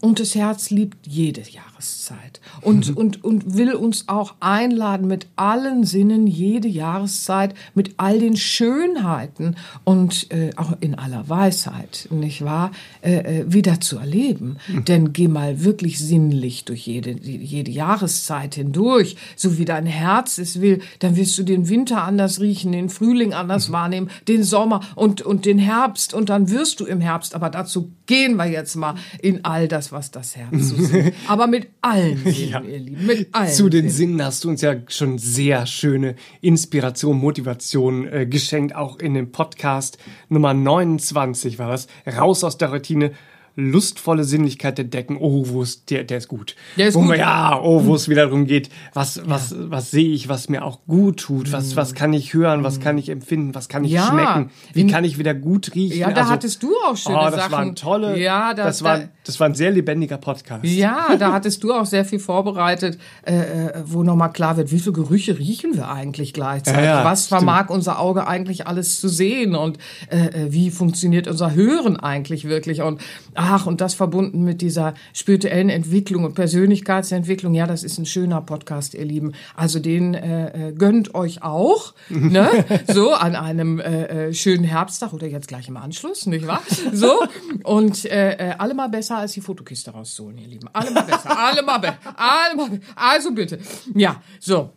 [0.01, 1.41] Und das Herz liebt jede
[1.79, 2.97] Jahreszeit und, mhm.
[2.97, 9.57] und, und will uns auch einladen, mit allen Sinnen jede Jahreszeit, mit all den Schönheiten
[9.85, 14.57] und äh, auch in aller Weisheit, nicht wahr, äh, äh wieder zu erleben.
[14.69, 14.85] Mhm.
[14.85, 20.61] Denn geh mal wirklich sinnlich durch jede, jede Jahreszeit hindurch, so wie dein Herz es
[20.61, 23.73] will, dann wirst du den Winter anders riechen, den Frühling anders mhm.
[23.73, 27.93] wahrnehmen, den Sommer und, und den Herbst und dann wirst du im Herbst, aber dazu
[28.07, 31.15] gehen wir jetzt mal in all das was das Herz so singt.
[31.29, 32.61] Aber mit allen Sinnen, ja.
[32.61, 37.17] ihr Lieben, mit allen Zu den Sinnen hast du uns ja schon sehr schöne Inspiration,
[37.17, 43.13] Motivation äh, geschenkt, auch in dem Podcast Nummer 29 war das, Raus aus der Routine
[43.59, 45.17] lustvolle Sinnlichkeit entdecken.
[45.19, 46.55] Oh, wo ist der, der ist gut.
[46.77, 47.09] Der ist wo gut.
[47.09, 49.57] Man, ja, oh, wo es wieder darum geht, was, was, ja.
[49.63, 52.99] was sehe ich, was mir auch gut tut, was, was kann ich hören, was kann
[52.99, 54.07] ich empfinden, was kann ich ja.
[54.07, 55.99] schmecken, wie In, kann ich wieder gut riechen.
[55.99, 57.53] Ja, da also, hattest du auch schöne oh, das Sachen.
[57.53, 60.65] waren tolle, ja, da, das, war, das war ein sehr lebendiger Podcast.
[60.65, 64.79] Ja, da hattest du auch sehr viel vorbereitet, äh, äh wo nochmal klar wird, wie
[64.79, 66.85] viele Gerüche riechen wir eigentlich gleichzeitig?
[66.85, 67.71] Ja, was vermag stimmt.
[67.71, 69.79] unser Auge eigentlich alles zu sehen und
[70.11, 72.83] äh, äh, wie funktioniert unser Hören eigentlich wirklich?
[72.83, 73.01] Und
[73.35, 77.55] ah, Ach, und das verbunden mit dieser spirituellen Entwicklung und Persönlichkeitsentwicklung.
[77.55, 79.33] Ja, das ist ein schöner Podcast, ihr Lieben.
[79.57, 82.51] Also den äh, äh gönnt euch auch, ne?
[82.93, 86.61] So an einem äh, äh, schönen Herbsttag oder jetzt gleich im Anschluss, nicht wahr?
[86.93, 87.23] So
[87.65, 90.69] und äh, äh alle mal besser als die Fotokiste rauszuholen, ihr Lieben.
[90.75, 92.69] Alle mal besser, alle mal besser, alle mal.
[92.69, 93.61] Be also bitte,
[93.95, 94.73] ja, so.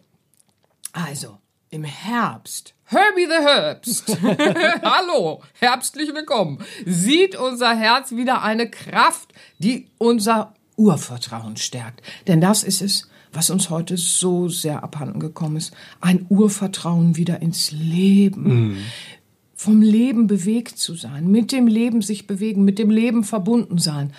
[0.94, 1.40] Also
[1.72, 4.18] im Herbst Herbie the Herbst.
[4.84, 6.58] Hallo, herbstlich willkommen.
[6.86, 12.02] Sieht unser Herz wieder eine Kraft, die unser Urvertrauen stärkt.
[12.28, 15.74] Denn das ist es, was uns heute so sehr abhanden gekommen ist.
[16.02, 18.74] Ein Urvertrauen wieder ins Leben.
[18.74, 18.78] Mm.
[19.56, 24.12] Vom Leben bewegt zu sein, mit dem Leben sich bewegen, mit dem Leben verbunden sein.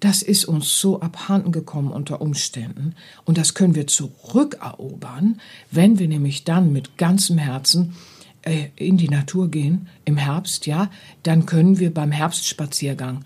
[0.00, 2.94] Das ist uns so abhanden gekommen unter Umständen.
[3.24, 7.94] Und das können wir zurückerobern, wenn wir nämlich dann mit ganzem Herzen
[8.42, 10.90] äh, in die Natur gehen im Herbst, ja,
[11.22, 13.24] dann können wir beim Herbstspaziergang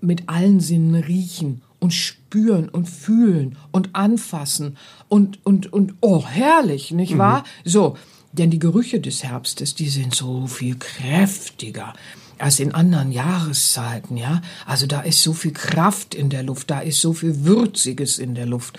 [0.00, 4.76] mit allen Sinnen riechen und spüren und fühlen und anfassen
[5.08, 7.40] und, und, und, oh, herrlich, nicht wahr?
[7.40, 7.70] Mhm.
[7.70, 7.96] So,
[8.32, 11.94] denn die Gerüche des Herbstes, die sind so viel kräftiger
[12.42, 14.42] als in anderen Jahreszeiten, ja.
[14.66, 18.34] Also da ist so viel Kraft in der Luft, da ist so viel Würziges in
[18.34, 18.78] der Luft.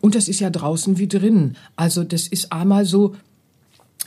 [0.00, 1.56] Und das ist ja draußen wie drinnen.
[1.76, 3.14] Also das ist einmal so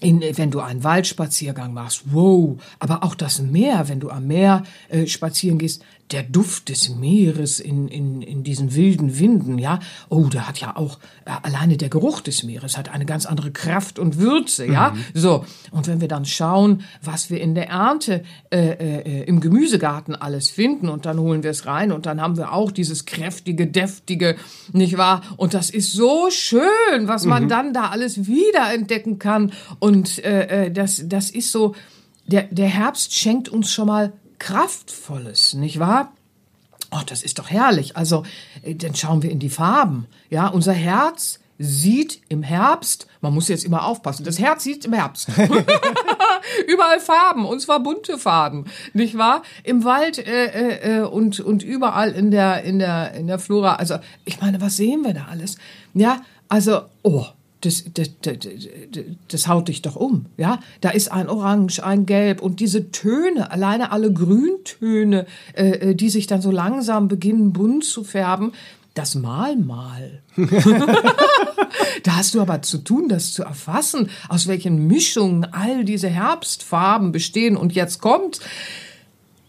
[0.02, 4.64] in, wenn du einen Waldspaziergang machst, wow, aber auch das Meer, wenn du am Meer
[4.90, 10.26] äh, spazieren gehst, der Duft des Meeres in, in, in diesen wilden Winden, ja, oh,
[10.26, 14.00] der hat ja auch, äh, alleine der Geruch des Meeres hat eine ganz andere Kraft
[14.00, 15.04] und Würze, ja, mhm.
[15.14, 15.46] so.
[15.72, 20.50] Und wenn wir dann schauen, was wir in der Ernte äh, äh, im Gemüsegarten alles
[20.50, 24.36] finden und dann holen wir es rein und dann haben wir auch dieses kräftige, deftige,
[24.72, 25.22] nicht wahr?
[25.38, 26.62] Und das ist so schön,
[27.04, 27.50] was man mhm.
[27.50, 31.76] dann da alles wiederentdecken kann und äh, äh, das, das ist so,
[32.26, 36.14] der, der Herbst schenkt uns schon mal Kraftvolles, nicht wahr?
[36.92, 37.96] Oh, das ist doch herrlich.
[37.96, 38.24] Also,
[38.64, 40.08] äh, dann schauen wir in die Farben.
[40.30, 44.94] Ja, unser Herz sieht im Herbst, man muss jetzt immer aufpassen, das Herz sieht im
[44.94, 45.28] Herbst.
[46.68, 49.44] überall Farben, und zwar bunte Farben, nicht wahr?
[49.64, 53.76] Im Wald äh, äh, äh, und, und überall in der, in, der, in der Flora.
[53.76, 55.58] Also, ich meine, was sehen wir da alles?
[55.94, 57.26] Ja, also, oh,
[57.62, 58.38] das, das, das,
[59.28, 60.60] das haut dich doch um, ja.
[60.82, 66.10] Da ist ein Orange, ein Gelb und diese Töne, alleine alle Grüntöne, äh, äh die
[66.10, 68.54] sich dann so langsam beginnen bunt zu färben,
[68.94, 70.22] das Malmal.
[72.04, 77.12] da hast du aber zu tun, das zu erfassen, aus welchen Mischungen all diese Herbstfarben
[77.12, 77.56] bestehen.
[77.56, 78.40] Und jetzt kommt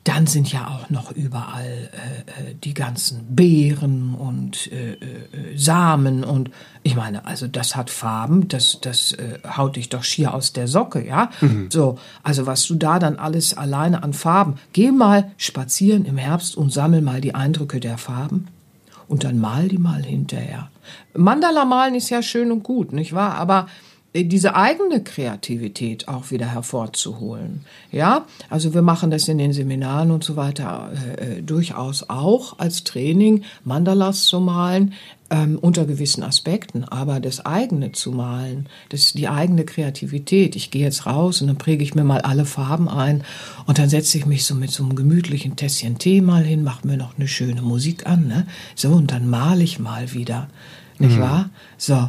[0.04, 6.24] dann sind ja auch noch überall äh, äh, die ganzen Beeren und äh, äh, Samen
[6.24, 6.50] und
[6.82, 10.68] ich meine, also das hat Farben, das, das äh, haut dich doch schier aus der
[10.68, 11.30] Socke, ja?
[11.42, 11.68] Mhm.
[11.70, 16.56] So, also was du da dann alles alleine an Farben, geh mal spazieren im Herbst
[16.56, 18.48] und sammel mal die Eindrücke der Farben
[19.06, 20.70] und dann mal die mal hinterher.
[21.14, 23.34] Mandala malen ist ja schön und gut, nicht wahr?
[23.34, 23.66] Aber
[24.14, 27.64] diese eigene Kreativität auch wieder hervorzuholen.
[27.92, 32.59] Ja, also wir machen das in den Seminaren und so weiter äh, äh, durchaus auch
[32.59, 34.94] als Training, Mandalas zu malen,
[35.31, 40.57] ähm, unter gewissen Aspekten, aber das eigene zu malen, das die eigene Kreativität.
[40.57, 43.23] Ich gehe jetzt raus und dann präge ich mir mal alle Farben ein
[43.66, 46.85] und dann setze ich mich so mit so einem gemütlichen Tässchen Tee mal hin, mache
[46.85, 48.49] mir noch eine schöne Musik an, ne?
[48.75, 50.49] So und dann male ich mal wieder,
[50.99, 51.20] nicht mhm.
[51.20, 51.51] wahr?
[51.79, 52.09] So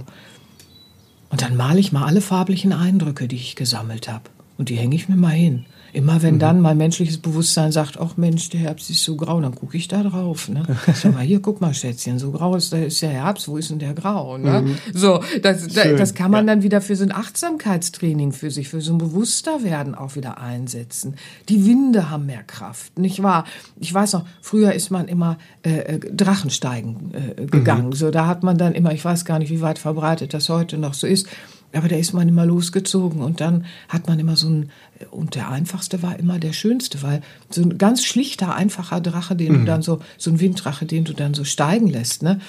[1.31, 4.29] und dann male ich mal alle farblichen Eindrücke, die ich gesammelt habe.
[4.57, 5.65] Und die hänge ich mir mal hin.
[5.93, 6.39] Immer wenn mhm.
[6.39, 9.87] dann mein menschliches Bewusstsein sagt, ach Mensch, der Herbst ist so grau, dann gucke ich
[9.87, 10.47] da drauf.
[10.47, 10.63] Ne?
[10.93, 13.79] Sag mal, hier, guck mal, Schätzchen, so grau ist, ist der Herbst, wo ist denn
[13.79, 14.37] der grau?
[14.37, 14.61] Ne?
[14.61, 14.75] Mhm.
[14.93, 16.53] So, das, Schön, das kann man ja.
[16.53, 21.15] dann wieder für so ein Achtsamkeitstraining für sich, für so ein Bewussterwerden auch wieder einsetzen.
[21.49, 23.45] Die Winde haben mehr Kraft, nicht wahr?
[23.79, 27.87] Ich weiß noch, früher ist man immer äh, äh Drachensteigen äh, gegangen.
[27.87, 27.93] Mhm.
[27.93, 30.77] So, da hat man dann immer, ich weiß gar nicht, wie weit verbreitet das heute
[30.77, 31.27] noch so ist,
[31.73, 34.69] Aber da ist man immer losgezogen und dann hat man immer so ein,
[35.09, 39.53] und der einfachste war immer der schönste, weil so ein ganz schlichter, einfacher Drache, den
[39.53, 39.59] Mhm.
[39.59, 42.39] du dann so, so ein Winddrache, den du dann so steigen lässt, ne?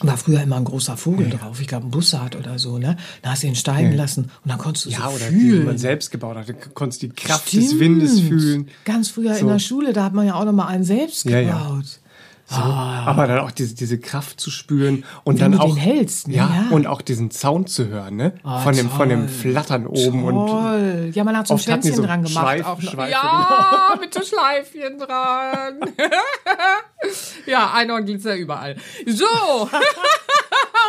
[0.00, 2.96] War früher immer ein großer Vogel drauf, ich glaube ein Bussard oder so, ne?
[3.22, 5.64] Da hast du ihn steigen lassen und dann konntest du Ja, so oder die fühlen.
[5.64, 6.48] man selbst gebaut hat.
[6.48, 8.28] Du konntest die Kraft des Windes Stimmt.
[8.28, 8.68] fühlen.
[8.84, 9.40] Ganz früher So.
[9.40, 11.84] in der Schule, da hat man ja auch noch mal einen selbst Ja, gebaut.
[11.84, 12.07] ja.
[12.50, 16.28] So, Aber dann auch diese, diese Kraft zu spüren und Wenn dann auch den hältst,
[16.28, 16.36] ne?
[16.36, 16.74] ja, Ja.
[16.74, 18.32] und auch diesen Sound zu hören, ne?
[18.42, 19.28] Ah, von dem von dem toll.
[19.28, 21.10] Flattern oben und Toll.
[21.12, 22.46] Ja, man hat so ein Schwänzchen so dran gemacht.
[22.46, 22.90] Schleif- auch noch.
[22.92, 25.80] Schleife, ja, mit so Schleifchen dran.
[27.46, 28.76] ja, Einhornglitzer überall.
[29.06, 29.24] So.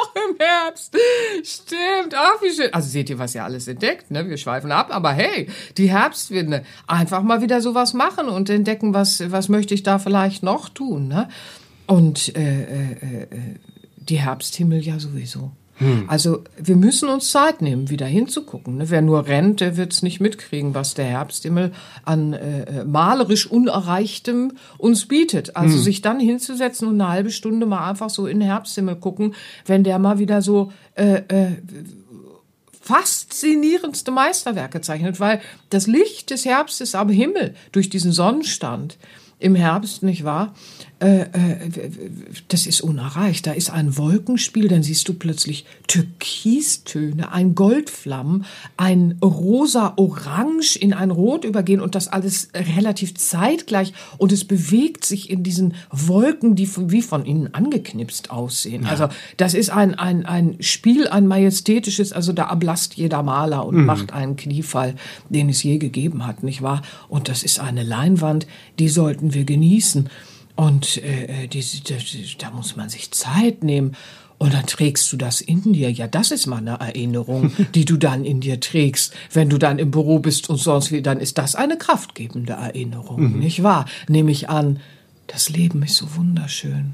[0.02, 0.96] auch im Herbst.
[1.44, 2.16] Stimmt.
[2.16, 2.74] Ach, wie schön.
[2.74, 4.30] Also seht ihr, was ihr alles entdeckt, ne?
[4.30, 6.64] Wir schweifen ab, aber hey, die Herbstwinde.
[6.88, 11.08] Einfach mal wieder sowas machen und entdecken, was, was möchte ich da vielleicht noch tun,
[11.08, 11.28] ne?
[11.90, 13.28] Und, äh, äh, äh,
[13.98, 15.52] die Herbsthimmel ja sowieso.
[16.08, 18.78] Also wir müssen uns Zeit nehmen, wieder hinzugucken.
[18.78, 18.90] Ne?
[18.90, 21.72] Wer nur rennt, der wird es nicht mitkriegen, was der Herbsthimmel
[22.04, 25.56] an äh, malerisch Unerreichtem uns bietet.
[25.56, 29.36] Also sich dann hinzusetzen und eine halbe Stunde mal einfach so in den Herbsthimmel gucken,
[29.66, 31.52] wenn der mal wieder so äh, äh,
[32.82, 38.98] faszinierendste Meisterwerke zeichnet, weil das Licht des Herbstes am Himmel durch diesen Sonnenstand
[39.40, 40.54] im Herbst, nicht wahr?
[41.00, 41.30] Äh, äh,
[42.50, 43.48] das ist unerreicht.
[43.48, 48.44] Da ist ein Wolkenspiel, dann siehst du plötzlich Türkistöne, ein Goldflammen,
[48.76, 55.30] ein rosa-orange in ein Rot übergehen und das alles relativ zeitgleich und es bewegt sich
[55.30, 58.86] in diesen Wolken, die von, wie von innen angeknipst aussehen.
[58.86, 63.86] Also das ist ein, ein, ein Spiel, ein majestätisches, also da ablasst jeder Maler und
[63.86, 64.96] macht einen Kniefall,
[65.30, 66.82] den es je gegeben hat, nicht wahr?
[67.08, 68.48] Und das ist eine Leinwand,
[68.80, 70.10] die sollten wir genießen.
[70.56, 73.96] Und äh, die, die, da muss man sich Zeit nehmen.
[74.38, 75.92] Und dann trägst du das in dir.
[75.92, 79.14] Ja, das ist mal eine Erinnerung, die du dann in dir trägst.
[79.32, 83.40] Wenn du dann im Büro bist und sonst wie, dann ist das eine kraftgebende Erinnerung,
[83.40, 83.86] nicht wahr?
[84.08, 84.80] Nehme ich an,
[85.28, 86.94] das Leben ist so wunderschön.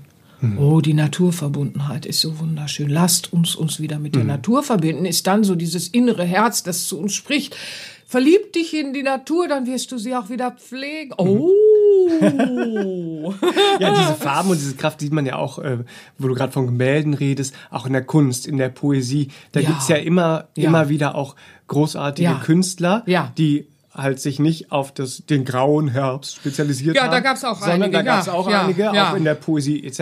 [0.57, 2.89] Oh, die Naturverbundenheit ist so wunderschön.
[2.89, 5.05] Lasst uns uns wieder mit der Natur verbinden.
[5.05, 7.55] Ist dann so dieses innere Herz, das zu uns spricht.
[8.15, 11.11] Verlieb dich in die Natur, dann wirst du sie auch wieder pflegen.
[11.17, 11.51] Oh.
[13.81, 15.79] ja, diese Farben und diese Kraft sieht man ja auch, äh,
[16.17, 19.27] wo du gerade von Gemälden redest, auch in der Kunst, in der Poesie.
[19.51, 19.67] Da Ja.
[19.67, 20.69] gibt's ja immer, Ja.
[20.69, 21.35] immer wieder auch
[21.67, 22.35] großartige Ja.
[22.41, 23.03] Künstler,
[23.37, 27.11] die halt sich nicht auf das, den grauen Herbst spezialisiert Ja, haben.
[27.11, 29.11] da gab's auch sondern einige, da gab's ja, auch ja, einige, ja.
[29.11, 29.99] auch in der Poesie etc.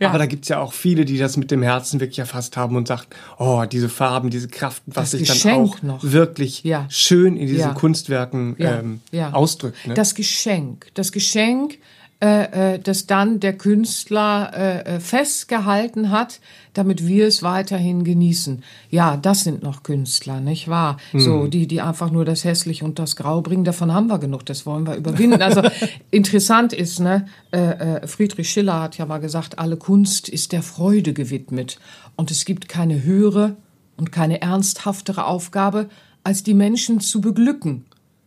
[0.00, 0.08] Ja.
[0.08, 2.88] Aber da gibt's ja auch viele, die das mit dem Herzen wirklich erfasst haben und
[2.88, 6.02] sagt, oh, diese Farben, diese Kraft, was sich dann auch noch.
[6.02, 6.86] wirklich Ja.
[6.88, 7.74] schön in diesen Ja.
[7.74, 9.32] Kunstwerken Ja, ähm, ja.
[9.32, 9.86] ausdrückt.
[9.86, 9.94] Ne?
[9.94, 11.78] Das Geschenk, das Geschenk,
[12.18, 16.40] äh, äh, das dann der Künstler äh, äh, festgehalten hat,
[16.72, 18.62] damit wir es weiterhin genießen.
[18.88, 20.96] Ja, das sind noch Künstler, nicht wahr?
[21.12, 24.46] So, die, die einfach nur das Hässliche und das Grau bringen, davon haben wir genug,
[24.46, 25.42] das wollen wir überwinden.
[25.42, 25.60] Also
[26.10, 30.62] interessant ist, ne, äh, äh, Friedrich Schiller hat ja mal gesagt, alle Kunst ist der
[30.62, 31.78] Freude gewidmet.
[32.16, 33.56] Und es gibt keine höhere
[33.98, 35.90] und keine ernsthaftere Aufgabe,
[36.24, 37.84] als die Menschen zu beglücken.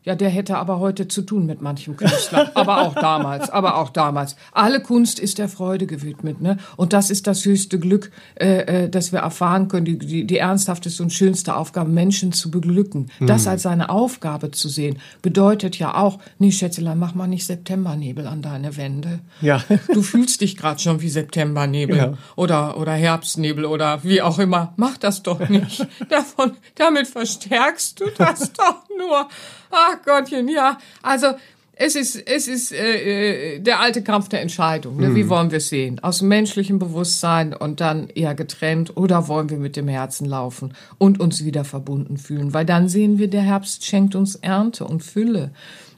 [0.09, 2.49] Ja, der hätte aber heute zu tun mit manchem Künstler.
[2.55, 4.35] aber auch damals, aber auch damals.
[4.53, 6.57] Alle Kunst ist der Freude gewidmet, ne?
[6.77, 10.37] Und das ist das höchste Glück, äh, äh, das wir erfahren können, die, die, die
[10.39, 13.11] ernsthafteste und schönste Aufgabe, Menschen zu beglücken.
[13.19, 18.25] Das als seine Aufgabe zu sehen, bedeutet ja auch, nee, Schätzelein, mach mal nicht Septembernebel
[18.25, 19.19] an deine Wände.
[19.41, 19.63] Ja.
[19.93, 22.13] Du fühlst dich gerade schon wie Septembernebel Ja.
[22.35, 24.73] oder, oder Herbstnebel oder wie auch immer.
[24.75, 25.85] Mach das doch nicht.
[26.09, 29.27] Davon, damit verstärkst du das doch nur.
[29.71, 30.77] Ach Gottchen, ja.
[31.01, 31.33] Also,
[31.81, 34.97] es ist, es ist äh, äh, der alte Kampf der Entscheidung.
[34.97, 35.15] Ne?
[35.15, 35.99] Wie wollen wir es sehen?
[36.03, 41.21] Aus menschlichem Bewusstsein und dann eher getrennt oder wollen wir mit dem Herzen laufen und
[41.21, 42.53] uns wieder verbunden fühlen?
[42.53, 45.51] Weil dann sehen wir, der Herbst schenkt uns Ernte und Fülle.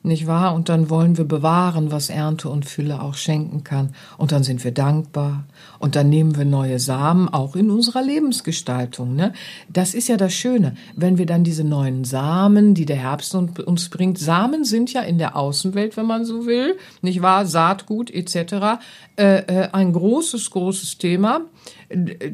[0.03, 0.55] Nicht wahr?
[0.55, 3.93] Und dann wollen wir bewahren, was Ernte und Fülle auch schenken kann.
[4.17, 5.43] Und dann sind wir dankbar.
[5.77, 9.15] Und dann nehmen wir neue Samen auch in unserer Lebensgestaltung.
[9.15, 9.33] Ne?
[9.69, 10.73] Das ist ja das Schöne.
[10.95, 15.01] Wenn wir dann diese neuen Samen, die der Herbst un- uns bringt, Samen sind ja
[15.01, 17.45] in der Außenwelt, wenn man so will, nicht wahr?
[17.45, 18.79] Saatgut etc.
[19.17, 21.41] Äh, äh, ein großes, großes Thema.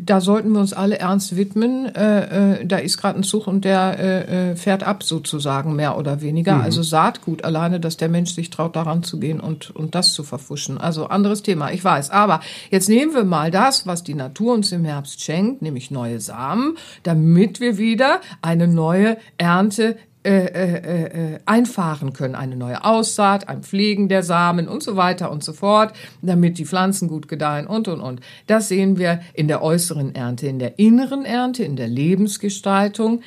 [0.03, 1.93] Da sollten wir uns alle ernst widmen.
[1.95, 5.97] Äh, äh, da ist gerade ein Zug und der äh, äh, fährt ab sozusagen, mehr
[5.97, 6.61] oder weniger.
[6.61, 10.23] Also Saatgut alleine, dass der Mensch sich traut, daran zu gehen und, und das zu
[10.23, 10.77] verfuschen.
[10.77, 12.09] Also anderes Thema, ich weiß.
[12.09, 16.19] Aber jetzt nehmen wir mal das, was die Natur uns im Herbst schenkt, nämlich neue
[16.19, 22.35] Samen, damit wir wieder eine neue Ernte äh, äh, äh, einfahren können.
[22.35, 26.65] Eine neue Aussaat, ein Pflegen der Samen und so weiter und so fort, damit die
[26.65, 28.19] Pflanzen gut gedeihen und, und, und.
[28.45, 30.47] Das sehen wir in der äußeren Ernte.
[30.47, 33.21] In der inneren Ernte, in der Lebensgestaltung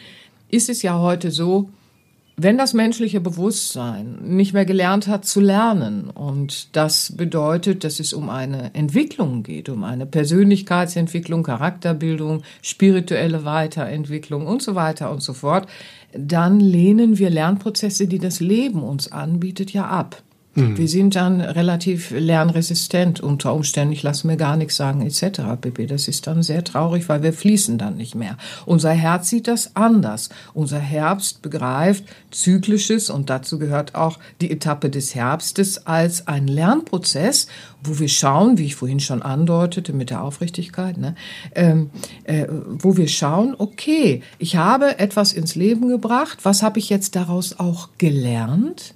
[0.50, 1.70] ist es ja heute so,
[2.42, 8.14] wenn das menschliche Bewusstsein nicht mehr gelernt hat zu lernen, und das bedeutet, dass es
[8.14, 15.34] um eine Entwicklung geht, um eine Persönlichkeitsentwicklung, Charakterbildung, spirituelle Weiterentwicklung und so weiter und so
[15.34, 15.68] fort,
[16.12, 20.22] dann lehnen wir Lernprozesse, die das Leben uns anbietet, ja ab.
[20.54, 20.76] Mhm.
[20.76, 23.92] Wir sind dann relativ lernresistent unter Umständen.
[23.92, 25.42] Ich lasse mir gar nichts sagen etc.
[25.60, 25.86] pp.
[25.86, 28.36] Das ist dann sehr traurig, weil wir fließen dann nicht mehr.
[28.66, 30.28] Unser Herz sieht das anders.
[30.52, 37.46] Unser Herbst begreift zyklisches und dazu gehört auch die Etappe des Herbstes als ein Lernprozess,
[37.84, 41.14] wo wir schauen, wie ich vorhin schon andeutete mit der Aufrichtigkeit, ne,
[41.54, 41.90] ähm,
[42.24, 46.38] äh, wo wir schauen, okay, ich habe etwas ins Leben gebracht.
[46.42, 48.94] Was habe ich jetzt daraus auch gelernt?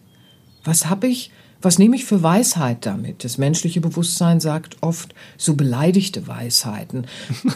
[0.64, 1.30] Was habe ich
[1.64, 3.24] was nehme ich für Weisheit damit?
[3.24, 7.06] Das menschliche Bewusstsein sagt oft so beleidigte Weisheiten.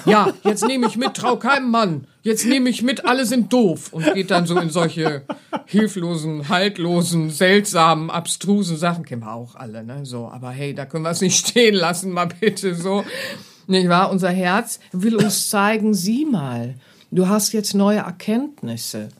[0.06, 2.06] Ja, jetzt nehme ich mit, trau keinem Mann.
[2.22, 3.92] Jetzt nehme ich mit, alle sind doof.
[3.92, 5.22] Und geht dann so in solche
[5.66, 9.04] hilflosen, haltlosen, seltsamen, abstrusen Sachen.
[9.04, 10.04] Kennen wir auch alle, ne?
[10.04, 13.04] So, aber hey, da können wir es nicht stehen lassen, mal bitte so.
[13.66, 14.11] Nicht wahr?
[14.11, 16.74] Unser Herz will uns zeigen, sieh mal,
[17.11, 19.11] du hast jetzt neue Erkenntnisse.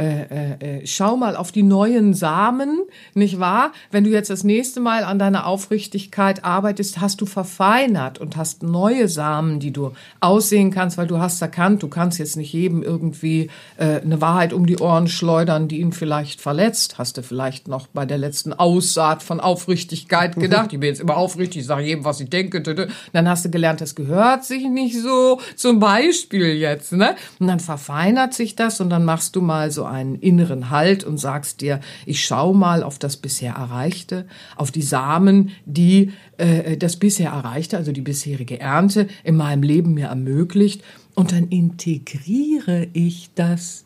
[0.00, 2.82] Äh, äh, äh, schau mal auf die neuen Samen,
[3.14, 3.72] nicht wahr?
[3.90, 8.62] Wenn du jetzt das nächste Mal an deiner Aufrichtigkeit arbeitest, hast du verfeinert und hast
[8.62, 9.90] neue Samen, die du
[10.20, 14.52] aussehen kannst, weil du hast erkannt, du kannst jetzt nicht jedem irgendwie äh, eine Wahrheit
[14.52, 16.98] um die Ohren schleudern, die ihn vielleicht verletzt.
[16.98, 21.16] Hast du vielleicht noch bei der letzten Aussaat von Aufrichtigkeit gedacht, ich bin jetzt immer
[21.16, 22.62] aufrichtig, ich sage jedem, was ich denke.
[22.62, 27.16] Dann hast du gelernt, das gehört sich nicht so, zum Beispiel jetzt, ne?
[27.40, 31.18] Und dann verfeinert sich das und dann machst du mal so einen inneren Halt und
[31.18, 34.26] sagst dir, ich schau mal auf das bisher Erreichte,
[34.56, 39.94] auf die Samen, die äh, das bisher Erreichte, also die bisherige Ernte in meinem Leben
[39.94, 40.82] mir ermöglicht.
[41.14, 43.84] Und dann integriere ich das.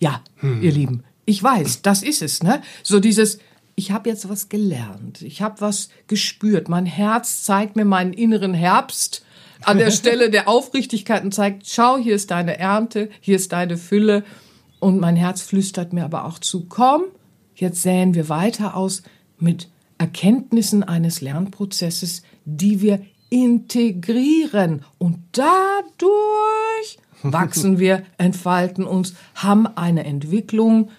[0.00, 0.62] Ja, hm.
[0.62, 2.62] ihr Lieben, ich weiß, das ist es, ne?
[2.82, 3.38] So dieses,
[3.76, 8.52] ich habe jetzt was gelernt, ich habe was gespürt, mein Herz zeigt mir meinen inneren
[8.52, 9.24] Herbst
[9.62, 13.76] an der Stelle der Aufrichtigkeit und zeigt, schau, hier ist deine Ernte, hier ist deine
[13.76, 14.24] Fülle
[14.80, 17.02] und mein Herz flüstert mir aber auch zu, komm,
[17.54, 19.02] jetzt säen wir weiter aus
[19.38, 19.68] mit
[19.98, 24.84] Erkenntnissen eines Lernprozesses, die wir integrieren.
[24.98, 30.90] Und dadurch wachsen wir, entfalten uns, haben eine Entwicklung,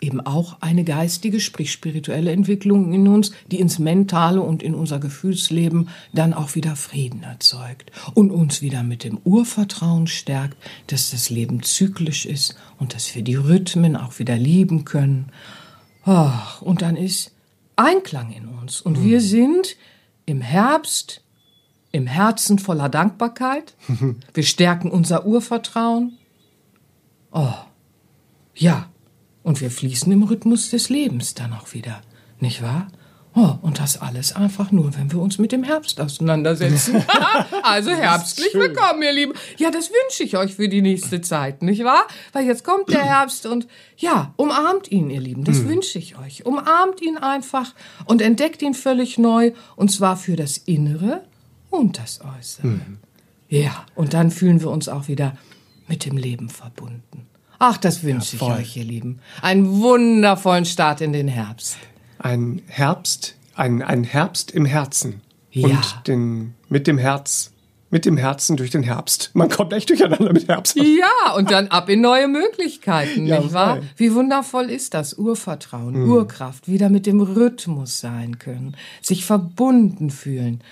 [0.00, 5.00] eben auch eine geistige, sprich spirituelle Entwicklung in uns, die ins Mentale und in unser
[5.00, 11.30] Gefühlsleben dann auch wieder Frieden erzeugt und uns wieder mit dem Urvertrauen stärkt, dass das
[11.30, 15.32] Leben zyklisch ist und dass wir die Rhythmen auch wieder lieben können.
[16.04, 17.32] Und dann ist
[17.76, 19.04] Einklang in uns und mhm.
[19.04, 19.76] wir sind
[20.26, 21.22] im Herbst
[21.90, 23.74] im Herzen voller Dankbarkeit.
[24.34, 26.18] Wir stärken unser Urvertrauen.
[27.32, 27.54] Oh,
[28.54, 28.90] ja,
[29.42, 32.02] und wir fließen im Rhythmus des Lebens dann auch wieder,
[32.40, 32.88] nicht wahr?
[33.40, 37.04] Oh, und das alles einfach nur, wenn wir uns mit dem Herbst auseinandersetzen.
[37.62, 39.32] also herbstlich willkommen, ihr Lieben.
[39.58, 42.06] Ja, das wünsche ich euch für die nächste Zeit, nicht wahr?
[42.32, 45.44] Weil jetzt kommt der Herbst und ja, umarmt ihn, ihr Lieben.
[45.44, 45.68] Das hm.
[45.68, 46.46] wünsche ich euch.
[46.46, 47.74] Umarmt ihn einfach
[48.06, 51.22] und entdeckt ihn völlig neu und zwar für das Innere
[51.70, 52.64] und das Äußere.
[52.64, 52.98] Hm.
[53.48, 55.36] Ja, und dann fühlen wir uns auch wieder
[55.86, 57.27] mit dem Leben verbunden.
[57.58, 59.18] Ach, das wünsche ja, ich euch, ihr Lieben.
[59.42, 61.76] Einen wundervollen Start in den Herbst.
[62.18, 65.22] Ein Herbst, ein, ein Herbst im Herzen.
[65.50, 65.68] Ja.
[65.68, 67.52] Und den, mit dem Herz,
[67.90, 69.30] mit dem Herzen durch den Herbst.
[69.34, 70.76] Man kommt echt durcheinander mit Herbst.
[70.76, 73.80] Ja, und dann ab in neue Möglichkeiten, ja, nicht wahr?
[73.96, 75.14] Wie wundervoll ist das?
[75.14, 76.10] Urvertrauen, mhm.
[76.10, 80.62] Urkraft, wieder mit dem Rhythmus sein können, sich verbunden fühlen.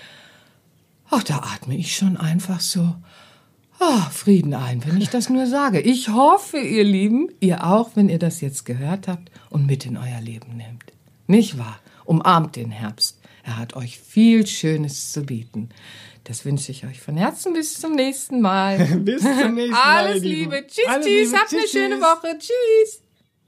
[1.10, 2.94] Ach, da atme ich schon einfach so
[3.78, 5.80] Oh, Frieden ein, wenn ich das nur sage.
[5.80, 9.96] Ich hoffe, ihr Lieben, ihr auch, wenn ihr das jetzt gehört habt und mit in
[9.96, 10.84] euer Leben nehmt.
[11.26, 11.78] Nicht wahr?
[12.04, 13.18] Umarmt den Herbst.
[13.42, 15.68] Er hat euch viel Schönes zu bieten.
[16.24, 17.52] Das wünsche ich euch von Herzen.
[17.52, 18.78] Bis zum nächsten Mal.
[18.98, 20.06] bis zum nächsten Mal.
[20.06, 20.66] Alles Liebe.
[20.66, 21.26] Tschüss, Alles tschüss.
[21.26, 21.38] Liebe.
[21.38, 22.38] Habt tschüss, eine schöne Woche.
[22.38, 23.02] Tschüss.